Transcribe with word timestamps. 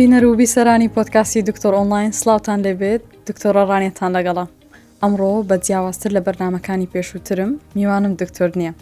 بینەروبی 0.00 0.46
سەرانی 0.54 0.88
پۆتکاسی 0.96 1.40
دکتۆر 1.48 1.74
ئۆنلاین 1.78 2.10
سلااوان 2.20 2.60
لەبێت 2.66 3.02
دکتۆرە 3.28 3.62
ڕانێتان 3.70 4.10
لەگەڵا 4.16 4.44
ئەمڕۆ 5.02 5.32
بە 5.48 5.56
جیاوازتر 5.66 6.10
لە 6.16 6.20
بەرنمەکانی 6.26 6.88
پێشووترم 6.94 7.50
میوانم 7.76 8.12
دکتۆر 8.22 8.50
نییە 8.60 8.72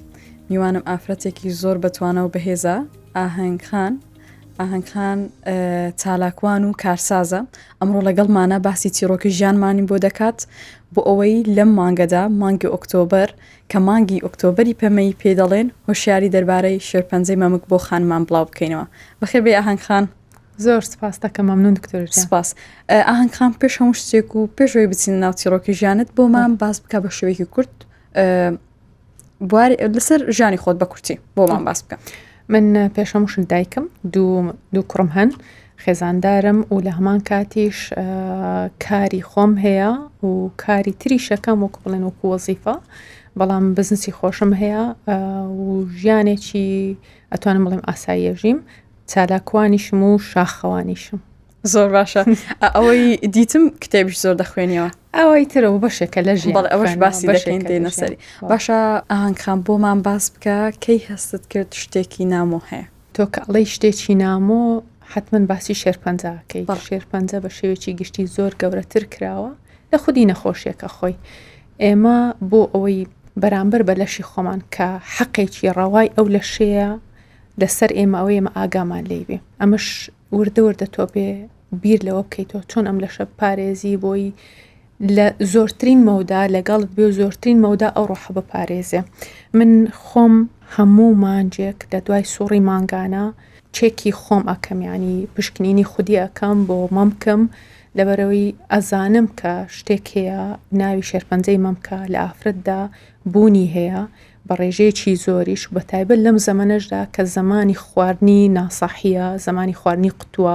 میوانم 0.51 0.83
ئافرەتێکی 0.89 1.49
زۆر 1.63 1.77
بەتوانە 1.85 2.21
و 2.25 2.31
بەهێزە 2.35 2.77
ئاهنگخان 3.17 3.95
ئاهنگخان 4.61 5.19
چالاکوان 6.01 6.63
و 6.65 6.71
کارسازە 6.83 7.41
ئەمڕۆ 7.81 8.01
لەگەڵمانە 8.09 8.57
باسی 8.67 8.89
چیرۆکی 8.97 9.29
ژیانمانی 9.39 9.85
بۆ 9.91 9.97
دەکات 10.07 10.39
بۆ 10.95 11.01
ئەوەی 11.09 11.43
لەم 11.57 11.71
مانگەدا 11.81 12.23
مانگی 12.43 12.69
ئۆکتۆبەر 12.75 13.29
کە 13.71 13.79
مانگی 13.89 14.19
ئۆکتۆبری 14.25 14.75
پەمەی 14.81 15.13
پێدەڵێن 15.23 15.69
هۆشیاری 15.89 16.33
دەربارەی 16.35 16.79
شێرپەنجەی 16.89 17.37
مەمک 17.43 17.63
بۆ 17.71 17.77
خانمان 17.87 18.23
بڵاو 18.27 18.45
بکەینەوە 18.51 18.85
بەخێ 19.21 19.39
بێ 19.45 19.55
ئاهنگخان 19.59 20.05
زۆر 20.57 20.81
سپاس 20.95 21.15
دەکەم 21.25 21.45
ممنون 21.53 21.75
دکتۆر 21.79 22.07
سپاس 22.25 22.49
ئاهنگخان 22.91 23.53
پێش 23.61 23.75
هەموو 23.81 23.95
شتێک 24.01 24.29
و 24.37 24.41
پێشەوەی 24.59 24.87
بچین 24.93 25.15
ناو 25.25 25.33
تیرۆکی 25.41 25.73
ژیانت 25.81 26.09
بۆ 26.17 26.23
مام 26.35 26.53
باس 26.63 26.77
بکە 26.85 26.99
بە 27.05 27.11
شوێکی 27.19 27.47
کورت 27.55 27.75
بواری 29.51 29.77
لەسەر 29.97 30.21
ژانی 30.39 30.59
خۆت 30.63 30.77
بە 30.81 30.87
کورتی 30.93 31.17
بۆ 31.37 31.43
مام 31.51 31.65
باس 31.65 31.81
بکە 31.85 31.97
من 32.53 32.65
پێش 32.97 33.09
هەمووشن 33.15 33.43
دایکم 33.53 33.85
دوو 34.13 34.53
دوو 34.73 34.85
کوڕم 34.93 35.11
هەن 35.17 35.31
خێزاندارم 35.85 36.59
و 36.75 36.81
لە 36.87 36.93
هەمان 36.99 37.21
کاتیش 37.29 37.79
کاری 38.87 39.23
خۆم 39.31 39.53
هەیە 39.65 39.91
و 40.25 40.49
کاری 40.63 40.95
تریشەکەم 41.03 41.59
وەکو 41.63 41.81
بڵێن 41.85 42.05
وەکو 42.09 42.25
وەزیفە 42.33 42.77
بەڵام 43.41 43.65
بزنسی 43.79 44.13
خۆشم 44.19 44.53
هەیە 44.63 44.83
و 45.61 45.67
ژیانێکی 46.01 46.97
ئەتوانم 47.35 47.65
بڵێم 47.67 47.83
ئاساییەژیم 47.89 48.59
چالاکوانیشم 49.15 50.03
و 50.03 50.19
شاخەوانیشم 50.19 51.19
زۆر 51.67 51.89
باشە 51.97 52.23
ئەوەی 52.77 53.29
دیتم 53.37 53.63
کتێبش 53.85 54.17
زۆر 54.25 54.35
دەخوێنیەوە 54.43 54.89
ئەوەی 55.19 55.45
ترەوە 55.53 55.79
بەشێکە 55.85 56.21
لە 56.29 56.35
ژی 56.43 56.53
ئەوەش 56.73 56.95
باسی 57.03 57.27
دەسەری 57.33 58.17
باشە 58.51 58.79
ئاهانگخان 59.11 59.59
بۆمان 59.67 59.99
باس 60.07 60.25
بکە 60.35 60.59
کەی 60.85 61.01
هەستت 61.11 61.45
کرد 61.53 61.73
شتێکی 61.83 62.25
نامۆ 62.35 62.61
هەیە 62.71 62.87
تۆ 63.17 63.25
کە 63.35 63.41
ئەڵەی 63.47 63.67
شتێکی 63.75 64.15
نامۆ 64.25 64.65
حتمما 65.13 65.47
باسی 65.51 65.75
شێرپەنجەکەی 65.83 66.65
شێرپەنجە 66.89 67.39
بە 67.45 67.51
شێوێکی 67.59 67.93
گشتی 68.01 68.27
زۆر 68.37 68.53
گەورەتر 68.61 69.05
کراوە 69.13 69.51
لە 69.93 69.97
خودی 70.03 70.27
نەخۆشیەکە 70.31 70.89
خۆی 70.97 71.17
ئێمە 71.85 72.19
بۆ 72.51 72.61
ئەوەی 72.75 73.01
بەرامبەر 73.43 73.83
بە 73.89 73.95
لەشی 74.01 74.25
خۆمان 74.31 74.61
کە 74.75 74.87
حەقێکی 75.17 75.69
ڕەوای 75.77 76.09
ئەو 76.17 76.27
لە 76.35 76.43
شەیە 76.55 76.91
لەسەر 77.61 77.91
ئێمە 77.99 78.17
ئەوەی 78.21 78.37
ئێمە 78.39 78.51
ئاگامان 78.59 79.05
لێبێ 79.11 79.39
ئەمەش 79.61 79.87
وردەوردە 80.37 80.87
تۆ 80.95 81.05
بێ 81.13 81.29
بیر 81.83 82.01
لەوە 82.07 82.23
بکەیتەوە 82.27 82.63
چۆن 82.71 82.85
ئەم 82.89 82.99
لە 83.05 83.09
شە 83.15 83.25
پارێزی 83.41 83.95
بۆی 84.05 84.27
لە 85.17 85.27
زۆرترین 85.53 86.01
مەودا 86.09 86.43
لەگەڵ 86.57 86.83
بێ 86.97 87.07
زۆرترین 87.21 87.59
مەودا 87.65 87.89
ئەو 87.97 88.05
ڕۆح 88.11 88.25
بە 88.37 88.43
پارێزێ 88.53 89.01
من 89.59 89.71
خۆم 90.07 90.35
هەموو 90.75 91.19
مانجێک 91.25 91.79
لە 91.93 91.99
دوای 92.07 92.25
سوڕی 92.35 92.61
ماگانە 92.71 93.25
چێکی 93.77 94.11
خۆم 94.23 94.43
ئەکەمیانی 94.51 95.19
پشکنینی 95.35 95.85
خودی 95.93 96.17
ئەەکەم 96.21 96.59
بۆ 96.69 96.77
مەمکەم 96.97 97.43
لەبەرەوەی 97.97 98.55
ئەزانم 98.73 99.27
کە 99.41 99.53
شتێک 99.77 100.05
هەیە 100.17 100.41
ناوی 100.81 101.07
شێرپەنجەی 101.11 101.63
مەمکە 101.65 101.99
لە 102.13 102.19
ئافرەتدا 102.25 102.81
بوونی 103.33 103.69
هەیە 103.77 104.03
بە 104.49 104.55
ڕێژەیەکی 104.63 105.15
زۆریش 105.25 105.63
بە 105.75 105.81
تایبەت 105.91 106.19
لەم 106.27 106.37
زەمەنەشدا 106.49 107.01
کە 107.15 107.23
زمانی 107.37 107.75
خواردنی 107.85 108.41
ناساحیە 108.59 109.27
زمانی 109.47 109.75
خواردنی 109.81 110.11
قوتووە 110.19 110.55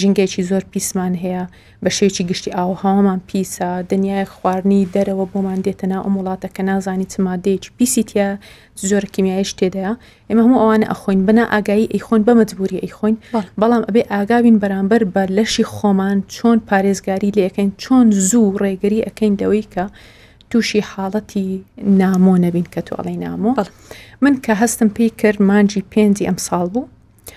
ژنگێکی 0.00 0.42
زۆر 0.50 0.62
پیسمان 0.72 1.14
هەیە 1.22 1.42
بەشێکی 1.84 2.24
گشتی 2.30 2.50
ئاوهاوامان 2.58 3.20
پیسە 3.30 3.68
دنیای 3.90 4.30
خواردنی 4.34 4.88
دەرەوە 4.94 5.26
بۆمان 5.32 5.58
دێتەنا 5.66 5.98
ئەم 6.04 6.14
وڵاتە 6.18 6.48
کە 6.54 6.62
نازانی 6.68 7.06
چمادێک 7.12 7.62
پیسیتە 7.78 8.26
زۆر 8.90 9.04
کیمیایش 9.14 9.50
تێدایە 9.58 9.92
ئێمە 10.28 10.42
هەموو 10.44 10.62
ئەوانە 10.62 10.86
ئەخۆین 10.92 11.20
بنا 11.28 11.44
ئاگایی 11.52 11.90
ئەیخۆن 11.94 12.20
بە 12.26 12.32
مجبوری 12.40 12.82
ئەیخۆین 12.84 13.16
بەڵام 13.60 13.82
ئەبێ 13.88 14.02
ئاگاوین 14.12 14.56
بەرامبەر 14.62 15.02
بە 15.14 15.22
لەشی 15.36 15.64
خۆمان 15.74 16.18
چۆن 16.34 16.58
پارێزگاری 16.68 17.30
لەکەین 17.38 17.70
چۆن 17.82 18.06
زوو 18.28 18.56
ڕێگەری 18.62 19.04
ئەەکەین 19.06 19.32
دەوەی 19.40 19.66
کە 19.74 19.84
تووشی 20.54 20.80
حاڵەتی 20.92 21.46
نامۆ 22.02 22.34
نەبین 22.44 22.66
کە 22.74 22.80
تو 22.86 22.92
ئەڵی 22.98 23.16
نامۆ 23.24 23.50
من 24.24 24.34
کە 24.44 24.52
هەستم 24.62 24.88
پێی 24.96 25.10
کرد 25.20 25.40
مانجی 25.50 25.82
پێنجی 25.94 26.28
ئەم 26.30 26.38
ساڵ 26.46 26.66
بوو 26.74 26.86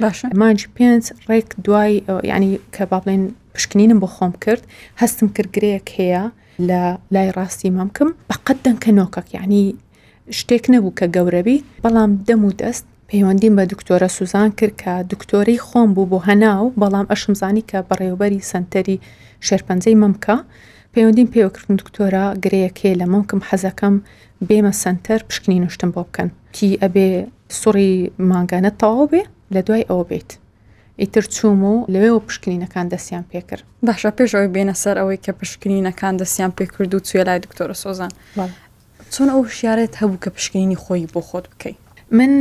باشە 0.03 0.25
مانجی 0.41 0.67
پێنج 0.77 1.03
ڕێک 1.29 1.47
دوای 1.65 1.93
ینی 2.33 2.53
کە 2.75 2.83
با 2.91 2.97
بڵێن 3.05 3.23
پشکنینم 3.53 3.99
بۆ 4.01 4.07
خۆم 4.15 4.33
کرد 4.43 4.63
هەستم 5.01 5.27
کردگرەیەک 5.35 5.87
هەیە 5.97 6.23
لە 6.69 6.81
لای 7.13 7.29
ڕاستی 7.37 7.69
مامکم 7.77 8.09
بەقەت 8.29 8.57
دەنکە 8.65 8.91
نۆکەک 8.99 9.27
یعنی 9.37 9.61
شتێک 10.39 10.65
نەبوو 10.73 10.95
کە 10.99 11.05
گەورەبی 11.15 11.57
بەڵام 11.85 12.11
دەم 12.27 12.41
و 12.47 12.51
دەست 12.61 12.85
پەیوەندیم 13.09 13.53
بە 13.57 13.63
دکتۆرە 13.71 14.09
سوزان 14.17 14.49
کرد 14.59 14.73
کە 14.81 14.91
دکتۆرەی 15.13 15.59
خۆم 15.67 15.89
بوو 15.95 16.09
بۆ 16.11 16.17
هەناو 16.29 16.65
بەڵام 16.81 17.05
ئەشمزانی 17.11 17.63
کە 17.69 17.77
بەڕێوبەری 17.89 18.39
سنتەری 18.51 18.97
شێرپەنجەی 19.47 19.95
مەمکە 20.01 20.35
پەیوەندیم 20.99 21.29
پێوەکردن 21.35 21.75
دکتۆرە 21.81 22.25
گرەیەکێ 22.43 22.91
لە 23.01 23.05
مەکم 23.13 23.39
حەزەکەم 23.49 23.95
بێمە 24.47 24.71
سنتەر 24.83 25.19
پشکنی 25.29 25.59
نوشتن 25.63 25.89
بۆ 25.95 26.01
بکەن 26.07 26.29
کی 26.55 26.69
ئەبێ 26.81 27.09
سوڕی 27.59 27.91
ماگانە 28.31 28.71
تەواو 28.81 29.09
بێ 29.11 29.21
لە 29.53 29.61
دوای 29.67 29.85
ئەوە 29.89 30.05
بیت 30.11 30.29
ئیتر 31.01 31.23
چووم 31.35 31.61
و 31.71 31.75
لەوێەوە 31.93 32.21
پشکنینەکان 32.27 32.85
دەستیان 32.93 33.23
پێکرد 33.31 33.63
باشە 33.87 34.09
پێشەوەی 34.17 34.49
بێنە 34.55 34.75
سەر 34.83 34.95
ئەوەی 35.01 35.19
کە 35.25 35.31
پشکنینەکان 35.39 36.13
دەستیان 36.21 36.51
پێکرد 36.57 36.91
و 36.95 36.99
توێ 37.07 37.21
لای 37.27 37.39
دکتۆرە 37.45 37.75
سۆزان 37.83 38.11
چۆن 39.13 39.29
ئەو 39.33 39.41
شارێت 39.59 39.93
هەبوو 40.01 40.17
کە 40.23 40.29
پشکنینی 40.35 40.77
خۆی 40.83 41.07
بۆ 41.13 41.21
خۆت 41.29 41.45
بکەیت 41.51 41.79
من 42.17 42.31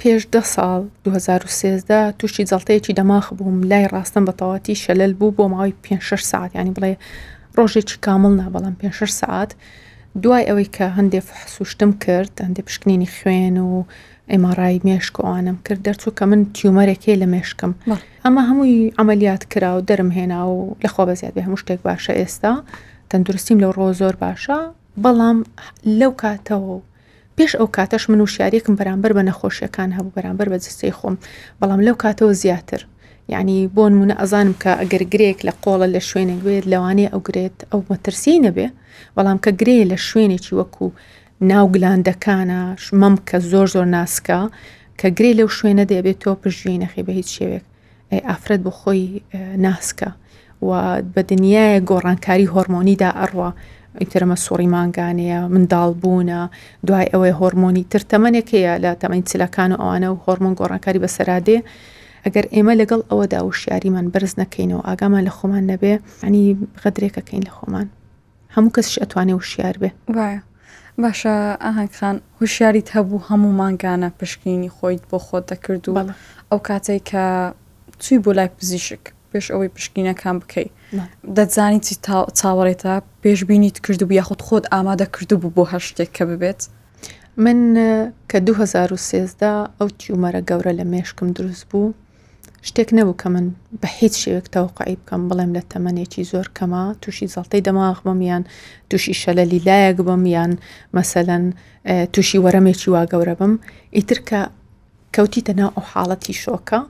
پێش 0.00 0.22
ده 0.34 0.42
ساڵ 0.54 0.80
2013 1.04 2.14
تووشی 2.18 2.44
جڵتەیەکی 2.50 2.92
دەماخ 2.98 3.26
بووم 3.38 3.58
لای 3.70 3.86
ڕاستم 3.92 4.24
بەتەواتی 4.28 4.76
شەلل 4.84 5.12
بوو 5.18 5.34
بۆ 5.36 5.44
ماوەی 5.52 5.72
5 5.82 6.14
ساعت 6.30 6.50
ینی 6.60 6.74
بڵێ 6.76 6.94
ڕۆژێکی 7.60 7.96
کامل 8.06 8.32
نا 8.40 8.46
بەڵام 8.54 8.74
پێ 8.80 8.88
6 8.98 9.12
سعات 9.22 9.50
دوای 10.22 10.44
ئەوەی 10.48 10.68
کە 10.76 10.86
هەندێک 10.96 11.24
حسوشتم 11.44 11.90
کرد 12.04 12.32
هەندێک 12.46 12.64
پشکنینی 12.68 13.08
خوێن 13.16 13.56
و 13.68 13.72
ئێمارای 14.32 14.78
مێشکوانم 14.86 15.56
کرد 15.66 15.80
دەرچوو 15.88 16.12
کە 16.18 16.24
من 16.30 16.40
تیومەرێکی 16.56 17.18
لە 17.22 17.26
مێشکم 17.34 17.72
ئەمە 18.24 18.42
هەمووی 18.48 18.92
ئەمەلیات 18.98 19.42
کرا 19.52 19.70
و 19.76 19.84
دەرم 19.88 20.10
هێنا 20.18 20.40
و 20.54 20.56
لەخوا 20.84 21.02
بەزیاد 21.08 21.32
بێ 21.36 21.42
هەموو 21.46 21.60
شتێک 21.62 21.80
باشە 21.86 22.12
ئێستا 22.20 22.52
تەندروستیم 23.10 23.58
لەو 23.62 23.72
ڕۆ 23.78 23.86
زۆر 24.00 24.14
باشە 24.24 24.58
بەڵام 25.04 25.38
لەو 26.00 26.12
کاتەوە 26.22 26.74
پێش 27.36 27.52
ئەو 27.58 27.68
کاتەش 27.76 28.04
من 28.10 28.20
و 28.20 28.26
شارێکم 28.36 28.74
بەرامبەر 28.80 29.12
بە 29.18 29.22
نەخۆشیەکان 29.28 29.90
هەبوو 29.98 30.14
بەرامبەر 30.16 30.46
بە 30.52 30.58
جستەی 30.64 30.92
خۆم 30.98 31.16
بەڵام 31.60 31.80
لەو 31.86 31.96
کاتەوە 32.04 32.32
زیاتر 32.42 32.80
یعنی 33.28 33.70
بۆ 33.76 33.80
نمونە 33.90 34.14
ئەزانم 34.20 34.54
کە 34.62 34.72
ئەگەر 34.80 35.02
گرێک 35.12 35.38
لە 35.46 35.52
قۆڵە 35.64 35.86
لە 35.94 35.98
شوێنێک 36.08 36.38
گوێت 36.44 36.64
لەوانەیە 36.72 37.12
ئەوگرێت 37.14 37.58
ئەو 37.72 37.80
مەترسی 37.90 38.38
نەبێ 38.46 38.66
بەڵام 39.16 39.38
کە 39.44 39.50
گرێ 39.60 39.76
لە 39.92 39.96
شوێنێکی 40.08 40.52
وەکو 40.60 40.86
ناوگلاندەکانە 41.50 42.60
شمەم 42.84 43.14
کە 43.28 43.36
زۆر 43.50 43.66
زۆر 43.74 43.86
ناسکە 43.96 44.40
کە 45.00 45.08
گرێ 45.18 45.32
لەو 45.40 45.48
شوێنە 45.58 45.84
دەبێت 45.92 46.18
تۆ 46.22 46.30
پشتگوێ 46.42 46.76
نەخی 46.82 47.02
بە 47.06 47.12
هیچ 47.18 47.28
شێوێک 47.36 47.64
ئافرەت 48.28 48.60
بۆ 48.66 48.72
خۆی 48.80 49.02
ناسکە 49.64 50.10
و 50.66 50.70
بە 51.14 51.20
دنیای 51.32 51.80
گۆڕانکاری 51.90 52.46
هۆرمۆنیدا 52.52 53.10
ئەڕوە 53.20 53.50
ئیترمە 54.00 54.36
سوڕی 54.46 54.68
ماگانەیە 54.74 55.40
منداڵ 55.54 55.90
بوونە 56.02 56.40
دوای 56.86 57.06
ئەوەی 57.12 57.34
هۆرمۆنی 57.40 57.84
تر 57.92 58.02
تەمەنێکەیە 58.10 58.72
لە 58.84 58.90
تەمەین 59.00 59.24
چلەکان 59.30 59.70
و 59.72 59.76
ئەوانە 59.80 60.08
و 60.10 60.16
هۆرمۆن 60.24 60.54
گۆڕانکاری 60.60 61.02
بەسەرادێ 61.04 61.58
ئەگەر 62.26 62.44
ئێمە 62.54 62.72
لەگەڵ 62.80 63.00
ئەوەدا 63.10 63.40
و 63.44 63.50
شیاریمان 63.60 64.06
بەرز 64.12 64.32
نەکەینەوە 64.42 64.82
ئاگامان 64.88 65.22
لە 65.28 65.32
خۆمان 65.36 65.64
نەبێ 65.70 65.92
ئەنی 66.24 66.44
غەدرێکەکەین 66.82 67.42
لە 67.48 67.52
خۆمان 67.56 67.86
هەموو 68.54 68.74
کەسش 68.76 68.94
ئەتوانێ 69.02 69.34
وشیار 69.40 69.76
بێ 69.82 69.90
وایە 70.16 70.40
باشە 71.02 71.34
ئاهانکان 71.64 72.16
هوشیاریت 72.38 72.88
هەبوو 72.96 73.24
هەموو 73.28 73.56
مانگانە 73.60 74.08
پشکینی 74.18 74.70
خۆیت 74.76 75.04
بۆ 75.10 75.18
خۆت 75.26 75.44
دەکرد 75.52 75.84
و 75.88 75.96
ئەو 76.50 76.58
کاتێک 76.68 77.02
کە 77.10 77.24
توی 78.02 78.18
بۆ 78.24 78.30
لای 78.38 78.48
پزیشک 78.58 79.02
پێش 79.30 79.46
ئەوەی 79.52 79.70
پشکینەکان 79.76 80.36
بکەی 80.42 80.68
دەتزانی 81.36 81.80
چی 81.86 81.94
چاوەڕێتە 82.40 82.92
پێشببینیت 83.22 83.76
کردو 83.84 84.04
بوو 84.08 84.18
یاخود 84.20 84.40
خۆت 84.46 84.64
ئامادە 84.74 85.06
کردو 85.14 85.34
بوو 85.42 85.54
بۆ 85.56 85.62
هەر 85.72 85.82
شتێک 85.88 86.10
کە 86.16 86.22
ببێت 86.30 86.60
من 87.44 87.58
کە 88.30 88.36
2013 88.36 89.70
ئەو 89.80 89.88
تیومەرە 90.00 90.40
گەورە 90.50 90.72
لە 90.78 90.84
مێشکم 90.92 91.28
دروست 91.38 91.64
بوو 91.70 91.92
شتێک 92.68 92.88
نەبوو 92.98 93.18
کە 93.22 93.26
من 93.34 93.46
بە 93.82 93.88
هیچ 93.98 94.14
شێوێک 94.22 94.46
تەوقعی 94.54 94.96
بکەم 95.00 95.22
بڵێم 95.30 95.50
لە 95.56 95.62
تەمەێکی 95.72 96.22
زۆر 96.32 96.46
کەما 96.58 96.84
تووشی 97.02 97.28
زەڵتەی 97.34 97.62
دەماغ 97.68 97.96
بم 98.06 98.20
یان 98.30 98.42
تووشی 98.90 99.14
شەلەلی 99.22 99.60
لایەک 99.66 99.96
بم 100.08 100.22
یان 100.36 100.52
مەسەەن 100.96 101.42
تووشی 102.14 102.38
وەرەمێکی 102.44 102.88
واگەورە 102.94 103.34
بم 103.40 103.52
ئیتر 103.96 104.18
کە 104.28 104.40
کەوتیتە 105.14 105.52
ناو 105.60 105.70
ئەو 105.76 105.84
حاڵەتی 105.92 106.34
شۆکە 106.42 106.80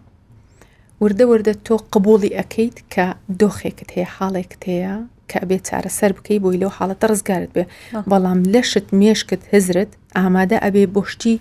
وردە 1.02 1.24
وردە 1.30 1.54
تۆ 1.66 1.74
قبولی 1.92 2.34
ئەەکەیت 2.38 2.76
کە 2.94 3.06
دۆخێکت 3.40 3.88
هەیە 3.94 4.08
حاڵێکت 4.16 4.60
هەیە 4.70 4.94
کە 5.30 5.36
ئەبێ 5.42 5.58
چارەسەر 5.68 6.10
بکەی 6.16 6.38
بۆی 6.42 6.60
لەو 6.62 6.70
حاڵەتە 6.78 7.06
ڕزگارت 7.12 7.50
بێ 7.56 7.64
بەڵام 8.10 8.40
لەشت 8.52 8.86
مێشکت 9.00 9.42
هزرت 9.52 9.90
ئامادە 10.16 10.56
ئەبێ 10.64 10.84
بۆشتی 10.94 11.34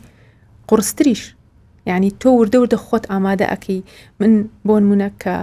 قرستریش 0.70 1.22
یعنی 1.86 2.12
تۆ 2.20 2.24
وردە 2.40 2.56
وردە 2.62 2.76
خۆت 2.86 3.06
ئامادە 3.12 3.46
ئەەکەی 3.54 3.82
من 4.20 4.32
بۆ 4.68 4.72
نمونە 4.80 5.10
کە 5.24 5.36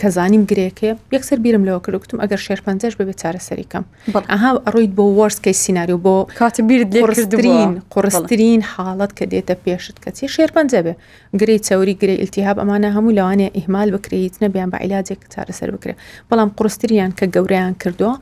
کە 0.00 0.06
زانیم 0.16 0.44
گرێکێ 0.52 0.92
یەکسەر 1.16 1.34
بیرم 1.44 1.64
لەوە 1.68 1.80
کردکتتم 1.86 2.18
ئەگەر 2.26 2.34
شێر 2.46 2.60
پنجش 2.64 2.94
ببێ 3.00 3.12
چارە 3.22 3.40
سەریکەم 3.48 3.84
ئەها 4.30 4.50
ئەڕۆیت 4.66 4.92
بۆ 4.96 5.04
وەرسکەی 5.20 5.52
سینناریو 5.62 5.98
بۆ 6.04 6.14
کات 6.38 6.56
بیرین 6.60 7.82
قڕسترین 8.02 8.62
حاڵت 8.72 9.10
کە 9.18 9.24
دێتە 9.32 9.54
پێشت 9.66 9.96
کە 10.04 10.10
چی 10.18 10.24
شێر 10.34 10.50
پنجە 10.56 10.80
بێ 10.86 10.92
گرەی 11.40 11.58
چاوری 11.68 11.94
گرەی 12.02 12.18
التیهاب 12.24 12.56
ئەمانە 12.62 12.90
هەموو 12.96 13.16
لەوانێ 13.18 13.48
ئیهمال 13.56 13.88
بکریت 13.96 14.34
نەبیان 14.44 14.68
بە 14.72 14.78
عیلاجێک 14.84 15.20
چارەسەر 15.34 15.68
بکرێ 15.76 15.94
بەڵام 16.30 16.50
قڕستریان 16.58 17.10
کە 17.18 17.24
گەوریان 17.34 17.74
کردووە 17.82 18.14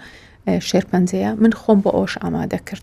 شێر 0.69 0.85
پنجەیە 0.93 1.31
من 1.43 1.53
خۆم 1.61 1.79
بۆ 1.85 1.91
ئۆش 1.99 2.15
ئامادە 2.23 2.59
کرد 2.69 2.83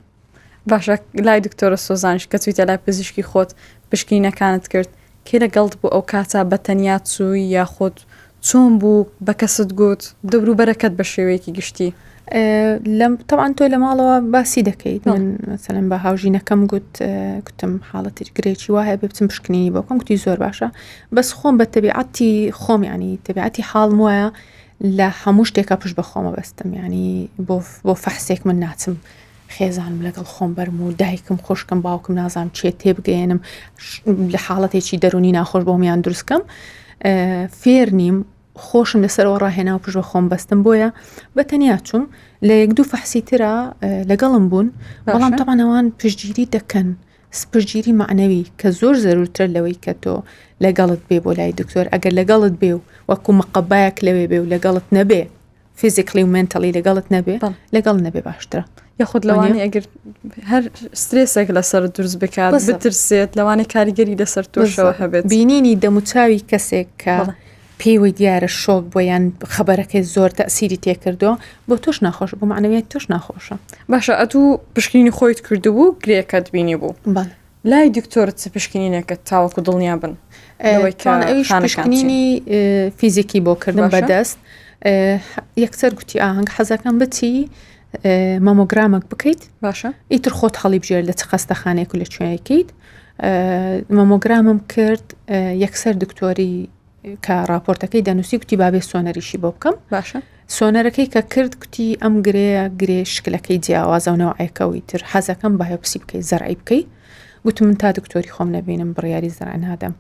باشە 0.72 0.96
لای 1.25 1.40
دکتۆرە 1.46 1.78
سۆزانش 1.88 2.24
کە 2.31 2.38
تویتە 2.44 2.63
لای 2.69 2.80
پزیشکی 2.88 3.24
خۆت 3.30 3.52
پشکینەکانت 3.94 4.66
کرد 4.74 4.90
کێ 5.28 5.38
لەگەڵت 5.44 5.74
بوو 5.80 5.94
ئەو 5.96 6.04
کاتا 6.12 6.42
بە 6.52 6.58
تەنیا 6.66 6.98
چووی 7.14 7.44
یا 7.56 7.66
خۆت 7.74 7.98
چۆن 8.48 8.72
بوو 8.82 9.08
بە 9.26 9.34
کەست 9.42 9.70
گوت 9.80 10.02
دەوروبەرەکەت 10.32 10.94
بە 11.00 11.06
شێوەیەکی 11.14 11.52
گشتی 11.60 11.90
لەم 13.00 13.14
تەوان 13.30 13.52
تۆ 13.58 13.62
لە 13.74 13.78
ماڵەوە 13.84 14.16
باسی 14.34 14.62
دەکەیت 14.70 15.04
سەلم 15.66 15.86
بە 15.92 15.98
هاوژینەکەم 16.06 16.62
گوت 16.72 16.90
کوتم 17.48 17.74
حاڵەتی 17.92 18.32
گرێکی 18.38 18.70
وایە 18.76 18.96
ببتم 19.02 19.26
پشکنینی 19.32 19.72
بۆکم 19.76 19.98
کوتی 20.02 20.18
زۆر 20.26 20.38
باشە 20.46 20.68
بەس 21.16 21.30
خۆم 21.38 21.56
بە 21.60 21.66
تەبیعەتی 21.76 22.32
خۆم 22.62 22.82
ینی 22.92 23.12
تەبیعەتی 23.28 23.64
حاڵم 23.72 24.00
وایە 24.06 24.28
لە 24.98 25.08
هەموو 25.24 25.46
شتێکە 25.50 25.76
پشت 25.82 25.96
بە 26.00 26.04
خۆمە 26.10 26.32
بەستم 26.38 26.70
ینی 26.80 27.08
بۆ 27.88 27.94
فەحسێک 28.04 28.42
من 28.48 28.58
ناچم. 28.64 28.96
خێزانم 29.56 30.00
لەگەڵ 30.07 30.25
خۆمبەرم 30.36 30.77
و 30.81 30.88
دایکم 31.01 31.38
خۆشکم 31.45 31.80
باوکم 31.86 32.13
نازانم 32.21 32.51
چێ 32.57 32.69
تێبگەێنم 32.81 33.39
لە 34.33 34.39
حاڵەتێکی 34.45 34.98
دەرونی 35.03 35.31
ناخۆش 35.38 35.63
بۆمیان 35.68 36.00
دروستکەم 36.06 36.42
فێر 37.62 37.88
نیم 38.01 38.18
خۆشم 38.68 39.00
لەسەرەوە 39.06 39.38
ڕاهێنا 39.44 39.74
و 39.75 39.83
پژوە 39.86 40.03
خۆم 40.09 40.25
بەستم 40.31 40.59
بۆیە 40.65 40.89
بە 41.36 41.44
تەنیا 41.50 41.77
چوم 41.88 42.03
لە 42.48 42.53
یەک 42.62 42.71
دوو 42.77 42.89
فەحسی 42.92 43.21
ترە 43.30 43.53
لەگەڵم 44.12 44.44
بوون 44.51 44.68
بەڵام 45.06 45.33
تەوانەوان 45.39 45.86
پشتگیری 46.00 46.51
دەکەن. 46.57 46.89
سپژگیری 47.39 47.94
معنەوی 48.01 48.44
کە 48.59 48.68
زۆر 48.80 48.95
زەرورتر 49.06 49.48
لەوەی 49.56 49.77
کە 49.83 49.92
تۆ 50.03 50.15
لەگەڵت 50.63 51.01
بێ 51.09 51.18
بۆ 51.24 51.31
لای 51.39 51.51
دکتۆر 51.59 51.86
ئەگەر 51.94 52.13
لەگەڵت 52.19 52.53
بێ 52.62 52.71
و 52.75 52.81
وەکو 53.09 53.31
مەقبایەک 53.39 53.98
لەوێ 54.06 54.25
بێ 54.31 54.38
و 54.42 54.50
لەگەڵت 54.53 54.88
نەبێ 54.98 55.24
فیزیکلی 55.81 56.24
و 56.24 56.30
منتەڵی 56.38 56.72
لەگەڵت 56.78 57.07
نەبێ 57.16 57.36
لەگەڵ 57.75 57.98
نەبێ 58.06 58.22
باشترە 58.30 58.63
یخود 59.01 59.24
لەوانی 59.30 59.60
ئەگەر 59.66 59.83
هەر 60.51 60.63
سرێسێک 61.04 61.48
لەسەر 61.57 61.83
دروست 61.98 62.18
بکات 62.24 62.54
بترسێت 62.69 63.31
لەوانی 63.39 63.66
کاریگەری 63.74 64.16
لەسەر 64.22 64.45
توشەوە 64.54 64.94
هەبێت 65.01 65.24
بینینی 65.33 65.74
دەموچاوی 65.86 66.39
کەسێک 66.51 66.88
کە 67.04 67.16
پێیوە 67.81 68.10
دیارە 68.19 68.50
شۆک 68.62 68.83
بۆیان 68.94 69.24
خبرەکەی 69.56 70.04
زۆر 70.13 70.30
تەسیری 70.39 70.78
تێکردو 70.86 71.31
بۆ 71.69 71.75
توش 71.84 71.98
ناخۆش 72.06 72.31
بۆ 72.39 72.45
معنەوێت 72.51 72.86
توش 72.92 73.06
ناخۆشە 73.16 73.56
باشە 73.92 74.13
ئە 74.19 74.25
تو 74.34 74.39
پشکنی 74.75 75.12
خۆیت 75.18 75.39
کردبوو 75.48 75.86
گرێکت 76.04 76.45
بینی 76.54 76.75
بوو 76.81 76.94
لای 77.72 77.88
دکتۆرت 77.98 78.36
چ 78.42 78.44
پشکنینەکە 78.56 79.16
تاوەکو 79.30 79.60
دڵنیا 79.68 79.95
بن 80.01 80.13
پشکنینی 81.66 82.24
فیزیکی 83.00 83.39
بۆ 83.45 83.54
کردن 83.63 83.89
بەدەست. 83.95 84.38
یەکسەر 85.63 85.92
گوتی 86.00 86.19
ئاهنگ 86.25 86.50
حەزەکەم 86.57 86.95
بچی 87.01 87.36
مەمۆگرامک 88.48 89.04
بکەیت 89.12 89.42
باشە 89.66 89.89
ئیتر 90.13 90.31
خۆت 90.38 90.56
هەڵی 90.62 90.80
بژێر 90.83 91.04
لە 91.10 91.13
چ 91.19 91.22
خەستەخانێک 91.31 91.89
و 91.94 91.98
لە 92.01 92.07
کوێیەکەیت 92.13 92.69
مەمۆگرامم 93.98 94.60
کرد 94.74 95.06
یەکسەر 95.63 95.94
دکتۆری 96.04 96.69
کە 97.25 97.36
راپۆرتەکەی 97.51 98.01
دەنووسی 98.07 98.38
کوتی 98.42 98.56
بابێ 98.63 98.81
سۆنەریشی 98.92 99.38
بۆ 99.44 99.50
بکەم 99.56 99.75
باشە 99.94 100.19
سۆنەرەکەی 100.57 101.07
کە 101.13 101.22
کرد 101.34 101.54
کوتی 101.62 101.88
ئەم 102.04 102.16
گرەیە 102.25 102.63
گرێ 102.81 103.00
شکلەکەی 103.13 103.57
جیاوازەونەوە 103.66 104.34
ئایکەوی 104.39 104.81
تر 104.89 105.01
حەزەکەم 105.12 105.54
باهێپسی 105.60 105.98
بکەیت 106.01 106.24
زەرعی 106.31 106.57
بکەیت 106.62 106.88
گوتم 107.45 107.66
من 107.68 107.75
تا 107.81 107.89
دکتۆری 107.98 108.34
خۆم 108.36 108.50
نەبینم 108.57 108.92
بڕیاری 108.95 109.30
زرانادەم 109.38 109.95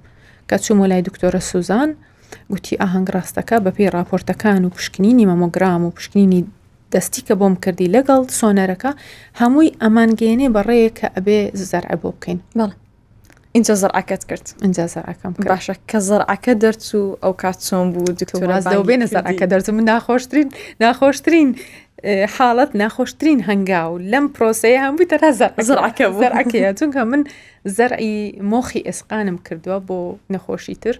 کە 0.49 0.55
چوومۆ 0.65 0.85
لای 0.91 1.01
دکتۆرە 1.09 1.41
سوزان 1.51 1.89
گوتی 2.51 2.75
ئاهەنگ 2.83 3.07
ڕاستەکە 3.15 3.57
بەپی 3.65 3.85
راپۆرتەکان 3.95 4.61
و 4.65 4.69
پشکنینی 4.77 5.25
مەمۆگرام 5.29 5.81
و 5.85 5.91
پشکنینی 5.97 6.41
دەستی 6.95 7.21
کە 7.27 7.33
بۆم 7.39 7.55
کردی 7.63 7.91
لەگەڵ 7.95 8.21
سۆنەرەکە 8.39 8.91
هەمووی 9.41 9.71
ئەمانگەێنێ 9.81 10.47
بەڕێیە 10.55 10.91
کە 10.97 11.07
ئەبێ 11.15 11.39
زەرع 11.69 11.95
بۆ 12.01 12.09
بکەین 12.15 12.39
بڵ 12.57 12.71
اینجا 13.55 13.75
زەرعکەت 13.81 14.23
کرد 14.29 14.45
اینجا 14.63 14.85
زەرعەکەم 14.93 15.31
باشە 15.51 15.75
کە 15.89 15.97
زەرعەکە 16.09 16.53
دەرچوو 16.63 17.17
ئەو 17.23 17.33
کات 17.41 17.57
چۆن 17.67 17.85
بوو 17.93 18.15
دکتۆراز 18.21 18.63
دەوبێنە 18.73 19.07
زەرعەکە 19.13 19.45
دەرچم 19.51 19.75
ناخۆشترین 19.91 20.47
ناخۆشترین 20.83 21.49
حاڵەت 22.37 22.71
ناخۆشترین 22.81 23.39
هەنگا 23.49 23.81
و 23.91 23.95
لەم 24.11 24.25
پرۆسەیە 24.35 24.79
هەمووی 24.85 25.07
تەرا 25.11 25.29
زەرعەکە 25.69 26.05
زەرعەکەە 26.21 26.69
چونکە 26.79 27.01
من 27.11 27.21
زەرعی 27.77 28.15
مۆخی 28.51 28.81
ئێسقانم 28.87 29.37
کردووە 29.45 29.79
بۆ 29.87 29.97
نەخۆشی 30.33 30.75
تر. 30.83 30.95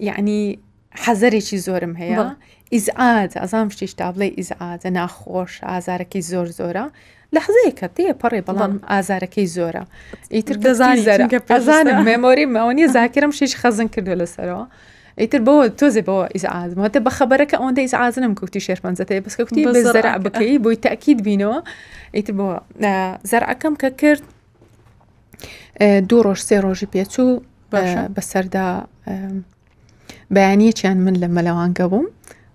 یعنی 0.00 0.58
حەزەرێکی 1.04 1.56
زۆرم 1.66 1.94
هەیە 2.00 2.28
ئیزعاد 2.74 3.32
ئەزام 3.42 3.68
شتیشتا 3.74 4.06
بڵێ 4.14 4.28
ئیزعادە 4.38 4.88
ناخۆش 4.98 5.52
ئازارەکەی 5.70 6.22
زۆر 6.32 6.46
زۆرە 6.58 6.86
لە 7.34 7.40
حزەیەکە 7.46 7.86
تێ 7.96 8.06
پەڕێ 8.22 8.40
بەڵام 8.48 8.72
ئازارەکەی 8.90 9.46
زۆرە 9.56 9.84
ئیتر 10.34 10.56
دەزانی 10.64 11.06
ئەزانم 11.54 11.98
مێمۆری 12.08 12.44
ماوەنی 12.56 12.86
زاکرم 12.94 13.30
شش 13.38 13.52
خەزن 13.60 13.88
کردو 13.94 14.14
لەسەرەوە. 14.20 14.64
ئیتر 15.20 15.40
بۆ 15.48 15.54
تۆزێ 15.80 16.02
بەوە 16.08 16.24
ئیزعازمەوەتە 16.34 17.00
بە 17.06 17.10
خبرەکە 17.18 17.56
ئەوەندە 17.60 17.80
ئیزعازنم 17.86 18.32
کوتی 18.40 18.60
شێرمەنزەتەیە 18.66 19.20
بەس 19.26 19.34
کوتی 19.38 19.62
زەرع 19.94 20.14
بکەی 20.24 20.58
بۆی 20.64 20.76
تاکیید 20.84 21.18
بینەوە 21.26 21.58
ئیتر 22.16 22.32
بۆ 22.38 22.48
زەرعەکەم 23.30 23.74
کە 23.82 23.88
کرد 24.00 24.22
دوو 26.08 26.20
ڕۆژ 26.26 26.40
سێ 26.48 26.56
ڕۆژی 26.64 26.88
پێچوو 26.94 27.30
بەسەردا 28.14 28.66
بەیانیەکیان 30.30 30.96
من 31.04 31.14
لە 31.14 31.28
مەلەوانگە 31.36 31.82
بووم 31.90 32.06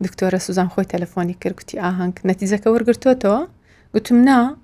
دکتۆرە 0.03 0.37
سوزان 0.45 0.69
خۆی 0.69 0.85
تەلەفۆنی 0.93 1.35
کرد 1.41 1.69
ئاهنگ 1.77 2.13
نەتیزەکە 2.29 2.67
وەرگرتوەوە 2.73 3.39
گوتم 3.93 4.17
نا 4.29 4.55